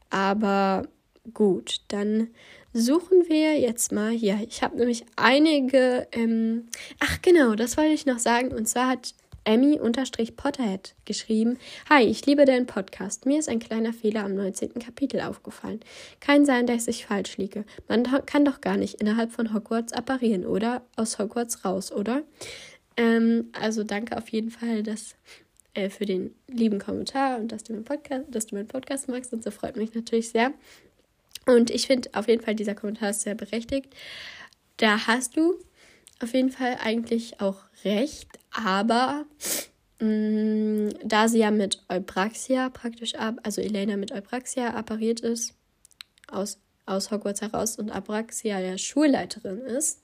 Aber 0.09 0.87
gut, 1.33 1.81
dann 1.87 2.29
suchen 2.73 3.27
wir 3.27 3.59
jetzt 3.59 3.91
mal 3.91 4.11
hier. 4.11 4.39
Ich 4.47 4.63
habe 4.63 4.77
nämlich 4.77 5.05
einige. 5.15 6.07
Ähm, 6.11 6.67
ach, 6.99 7.21
genau, 7.21 7.55
das 7.55 7.77
wollte 7.77 7.93
ich 7.93 8.05
noch 8.05 8.19
sagen. 8.19 8.51
Und 8.51 8.67
zwar 8.67 8.89
hat 8.89 9.13
Emmy-Potterhead 9.45 10.95
geschrieben: 11.05 11.57
Hi, 11.89 12.03
ich 12.03 12.25
liebe 12.25 12.45
deinen 12.45 12.65
Podcast. 12.65 13.25
Mir 13.25 13.39
ist 13.39 13.49
ein 13.49 13.59
kleiner 13.59 13.93
Fehler 13.93 14.23
am 14.23 14.35
19. 14.35 14.73
Kapitel 14.75 15.21
aufgefallen. 15.21 15.79
Kein 16.19 16.45
Sein, 16.45 16.67
dass 16.67 16.87
ich 16.87 17.05
falsch 17.05 17.37
liege. 17.37 17.65
Man 17.87 18.03
kann 18.25 18.45
doch 18.45 18.61
gar 18.61 18.77
nicht 18.77 18.95
innerhalb 18.95 19.31
von 19.31 19.53
Hogwarts 19.53 19.93
apparieren, 19.93 20.45
oder? 20.45 20.81
Aus 20.95 21.19
Hogwarts 21.19 21.65
raus, 21.65 21.91
oder? 21.91 22.23
Ähm, 22.97 23.49
also 23.59 23.83
danke 23.83 24.17
auf 24.17 24.29
jeden 24.29 24.51
Fall, 24.51 24.83
dass 24.83 25.15
äh, 25.73 25.89
für 25.89 26.05
den 26.05 26.35
lieben 26.47 26.79
Kommentar 26.79 27.39
und 27.39 27.51
dass 27.51 27.63
du, 27.63 27.73
meinen 27.73 27.85
Podcast, 27.85 28.25
dass 28.29 28.47
du 28.47 28.55
meinen 28.55 28.67
Podcast 28.67 29.07
magst 29.07 29.33
und 29.33 29.43
so 29.43 29.51
freut 29.51 29.75
mich 29.75 29.93
natürlich 29.93 30.29
sehr. 30.29 30.53
Und 31.45 31.71
ich 31.71 31.87
finde 31.87 32.09
auf 32.13 32.27
jeden 32.27 32.43
Fall, 32.43 32.55
dieser 32.55 32.75
Kommentar 32.75 33.09
ist 33.09 33.21
sehr 33.21 33.35
berechtigt. 33.35 33.93
Da 34.77 35.07
hast 35.07 35.35
du 35.35 35.59
auf 36.21 36.33
jeden 36.33 36.51
Fall 36.51 36.77
eigentlich 36.81 37.41
auch 37.41 37.57
recht, 37.83 38.27
aber 38.53 39.25
mh, 39.99 40.07
mm, 40.07 40.89
da 41.03 41.27
sie 41.27 41.39
ja 41.39 41.51
mit 41.51 41.83
Eupraxia 41.89 42.69
praktisch 42.69 43.15
ab, 43.15 43.35
also 43.43 43.61
Elena 43.61 43.97
mit 43.97 44.11
Eupraxia 44.11 44.73
appariert 44.73 45.19
ist, 45.19 45.55
aus, 46.27 46.59
aus 46.85 47.11
Hogwarts 47.11 47.41
heraus 47.41 47.77
und 47.77 47.91
Abraxia 47.91 48.59
ja 48.59 48.77
Schulleiterin 48.77 49.59
ist, 49.59 50.01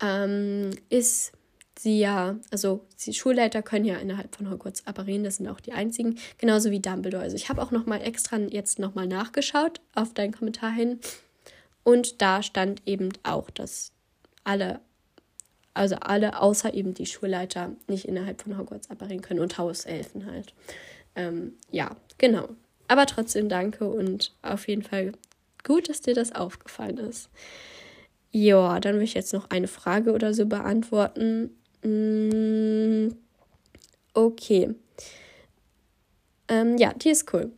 ähm, 0.00 0.70
ist 0.88 1.32
sie 1.78 1.98
ja, 1.98 2.36
also 2.50 2.86
die 3.04 3.14
Schulleiter 3.14 3.62
können 3.62 3.84
ja 3.84 3.96
innerhalb 3.96 4.34
von 4.34 4.50
Hogwarts 4.50 4.86
apparieren, 4.86 5.24
das 5.24 5.36
sind 5.36 5.48
auch 5.48 5.60
die 5.60 5.72
einzigen, 5.72 6.18
genauso 6.38 6.70
wie 6.70 6.80
Dumbledore. 6.80 7.22
Also 7.22 7.36
ich 7.36 7.48
habe 7.48 7.62
auch 7.62 7.70
noch 7.70 7.86
mal 7.86 8.00
extra 8.00 8.38
jetzt 8.38 8.78
noch 8.78 8.94
mal 8.94 9.06
nachgeschaut 9.06 9.80
auf 9.94 10.14
deinen 10.14 10.32
Kommentar 10.32 10.72
hin 10.72 11.00
und 11.82 12.22
da 12.22 12.42
stand 12.42 12.82
eben 12.86 13.10
auch, 13.22 13.50
dass 13.50 13.92
alle, 14.44 14.80
also 15.74 15.96
alle 15.96 16.40
außer 16.40 16.72
eben 16.72 16.94
die 16.94 17.06
Schulleiter 17.06 17.72
nicht 17.88 18.06
innerhalb 18.06 18.40
von 18.40 18.56
Hogwarts 18.56 18.90
apparieren 18.90 19.22
können 19.22 19.40
und 19.40 19.58
Hauselfen 19.58 20.26
halt. 20.26 20.54
Ähm, 21.16 21.54
ja, 21.70 21.96
genau. 22.18 22.48
Aber 22.88 23.06
trotzdem 23.06 23.48
danke 23.48 23.86
und 23.88 24.32
auf 24.42 24.68
jeden 24.68 24.82
Fall 24.82 25.12
gut, 25.64 25.88
dass 25.88 26.00
dir 26.00 26.14
das 26.14 26.32
aufgefallen 26.34 26.98
ist. 26.98 27.28
ja, 28.32 28.80
dann 28.80 28.96
will 28.96 29.02
ich 29.02 29.14
jetzt 29.14 29.32
noch 29.32 29.50
eine 29.50 29.68
Frage 29.68 30.12
oder 30.12 30.34
so 30.34 30.46
beantworten. 30.46 31.50
Mm, 31.82 33.14
okay. 34.12 34.74
Ähm, 36.48 36.76
ja, 36.78 36.92
die 36.94 37.10
ist 37.10 37.32
cool. 37.32 37.52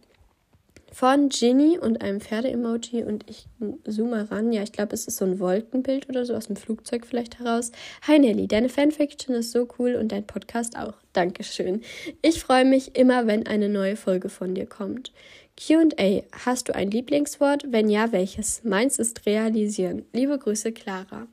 Von 0.97 1.29
Ginny 1.29 1.77
und 1.79 2.01
einem 2.01 2.23
Pferde-Emoji 2.23 3.05
und 3.05 3.29
ich 3.29 3.49
zoome 3.87 4.31
ran. 4.31 4.51
Ja, 4.51 4.63
ich 4.63 4.73
glaube, 4.73 4.95
es 4.95 5.07
ist 5.07 5.19
so 5.19 5.27
ein 5.27 5.39
Wolkenbild 5.39 6.09
oder 6.09 6.25
so 6.25 6.35
aus 6.35 6.47
dem 6.47 6.57
Flugzeug 6.57 7.05
vielleicht 7.05 7.39
heraus. 7.39 7.71
Hi 8.07 8.19
Nelly, 8.19 8.49
deine 8.49 8.71
Fanfiction 8.71 9.35
ist 9.35 9.53
so 9.53 9.69
cool 9.79 9.97
und 9.97 10.11
dein 10.11 10.27
Podcast 10.27 10.75
auch. 10.79 10.95
Dankeschön. 11.13 11.83
Ich 12.23 12.41
freue 12.41 12.65
mich 12.65 12.97
immer, 12.97 13.27
wenn 13.27 13.47
eine 13.47 13.69
neue 13.69 13.97
Folge 13.97 14.31
von 14.31 14.55
dir 14.55 14.65
kommt. 14.65 15.13
QA. 15.59 16.23
Hast 16.47 16.71
du 16.71 16.75
ein 16.75 16.91
Lieblingswort? 16.91 17.65
Wenn 17.69 17.91
ja, 17.91 18.11
welches? 18.13 18.65
Meins 18.65 18.99
ist 18.99 19.27
realisieren. 19.27 20.07
Liebe 20.15 20.39
Grüße, 20.39 20.73
Clara. 20.73 21.27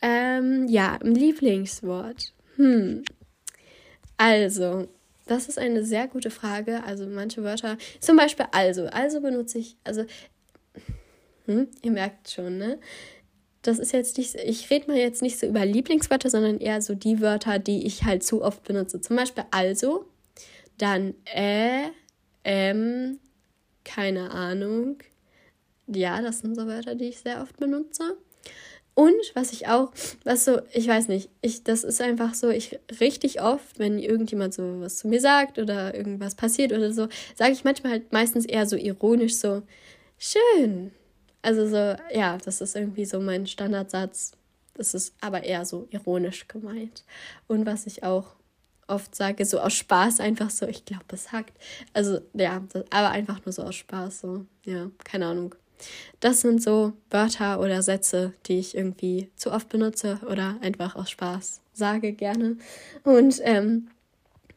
Ähm, 0.00 0.68
ja, 0.68 1.00
ein 1.02 1.16
Lieblingswort. 1.16 2.32
Hm. 2.54 3.02
Also, 4.18 4.86
das 5.32 5.48
ist 5.48 5.58
eine 5.58 5.84
sehr 5.84 6.08
gute 6.08 6.30
Frage. 6.30 6.84
Also 6.84 7.06
manche 7.06 7.42
Wörter, 7.42 7.78
zum 8.00 8.16
Beispiel 8.16 8.46
also. 8.52 8.86
Also 8.86 9.20
benutze 9.20 9.58
ich, 9.58 9.76
also, 9.84 10.04
hm, 11.46 11.68
ihr 11.82 11.90
merkt 11.90 12.30
schon, 12.30 12.58
ne? 12.58 12.78
Das 13.62 13.78
ist 13.78 13.92
jetzt 13.92 14.18
nicht, 14.18 14.34
ich 14.34 14.70
rede 14.70 14.88
mal 14.88 14.96
jetzt 14.96 15.22
nicht 15.22 15.38
so 15.38 15.46
über 15.46 15.64
Lieblingswörter, 15.64 16.30
sondern 16.30 16.58
eher 16.58 16.82
so 16.82 16.94
die 16.94 17.20
Wörter, 17.20 17.58
die 17.58 17.86
ich 17.86 18.04
halt 18.04 18.24
zu 18.24 18.42
oft 18.42 18.64
benutze. 18.64 19.00
Zum 19.00 19.16
Beispiel 19.16 19.44
also, 19.52 20.06
dann 20.78 21.14
äh, 21.26 21.88
ähm, 22.44 23.18
keine 23.84 24.30
Ahnung. 24.32 24.98
Ja, 25.86 26.22
das 26.22 26.40
sind 26.40 26.56
so 26.56 26.66
Wörter, 26.66 26.94
die 26.94 27.08
ich 27.08 27.20
sehr 27.20 27.40
oft 27.40 27.56
benutze. 27.56 28.16
Und 28.94 29.14
was 29.34 29.52
ich 29.52 29.68
auch, 29.68 29.90
was 30.24 30.44
so, 30.44 30.60
ich 30.72 30.86
weiß 30.86 31.08
nicht, 31.08 31.30
ich, 31.40 31.64
das 31.64 31.82
ist 31.82 32.02
einfach 32.02 32.34
so, 32.34 32.50
ich 32.50 32.78
richtig 33.00 33.40
oft, 33.40 33.78
wenn 33.78 33.98
irgendjemand 33.98 34.52
so 34.52 34.80
was 34.80 34.98
zu 34.98 35.08
mir 35.08 35.20
sagt 35.20 35.58
oder 35.58 35.94
irgendwas 35.94 36.34
passiert 36.34 36.72
oder 36.72 36.92
so, 36.92 37.08
sage 37.34 37.52
ich 37.52 37.64
manchmal 37.64 37.92
halt 37.92 38.12
meistens 38.12 38.44
eher 38.44 38.66
so 38.66 38.76
ironisch 38.76 39.36
so, 39.36 39.62
schön. 40.18 40.92
Also 41.42 41.66
so, 41.66 41.96
ja, 42.14 42.38
das 42.38 42.60
ist 42.60 42.76
irgendwie 42.76 43.04
so 43.04 43.18
mein 43.20 43.46
Standardsatz. 43.46 44.32
Das 44.74 44.94
ist 44.94 45.14
aber 45.20 45.42
eher 45.44 45.64
so 45.64 45.88
ironisch 45.90 46.46
gemeint. 46.48 47.04
Und 47.48 47.66
was 47.66 47.86
ich 47.86 48.04
auch 48.04 48.36
oft 48.86 49.14
sage, 49.14 49.44
so 49.44 49.58
aus 49.60 49.74
Spaß 49.74 50.20
einfach 50.20 50.50
so, 50.50 50.66
ich 50.66 50.84
glaube, 50.84 51.04
es 51.12 51.32
hackt. 51.32 51.56
Also 51.92 52.20
ja, 52.34 52.62
das, 52.72 52.84
aber 52.90 53.10
einfach 53.10 53.44
nur 53.44 53.52
so 53.52 53.62
aus 53.62 53.74
Spaß, 53.74 54.20
so, 54.20 54.46
ja, 54.64 54.90
keine 55.04 55.26
Ahnung. 55.26 55.54
Das 56.20 56.40
sind 56.40 56.62
so 56.62 56.92
Wörter 57.10 57.60
oder 57.60 57.82
Sätze, 57.82 58.32
die 58.46 58.58
ich 58.58 58.76
irgendwie 58.76 59.30
zu 59.36 59.50
oft 59.50 59.68
benutze 59.68 60.20
oder 60.28 60.58
einfach 60.60 60.96
aus 60.96 61.10
Spaß 61.10 61.60
sage 61.72 62.12
gerne. 62.12 62.56
Und 63.04 63.40
ähm, 63.42 63.88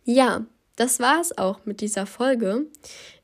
ja, 0.04 0.46
das 0.76 1.00
war 1.00 1.22
es 1.22 1.38
auch 1.38 1.66
mit 1.66 1.82
dieser 1.82 2.06
Folge. 2.06 2.66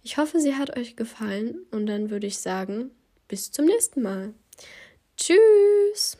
Ich 0.04 0.18
hoffe, 0.18 0.40
sie 0.40 0.56
hat 0.56 0.78
euch 0.78 0.96
gefallen 0.96 1.66
und 1.72 1.86
dann 1.86 2.10
würde 2.10 2.28
ich 2.28 2.40
sagen, 2.40 2.92
bis 3.28 3.52
zum 3.52 3.66
nächsten 3.66 4.02
Mal. 4.02 4.34
Tschüss! 5.18 6.18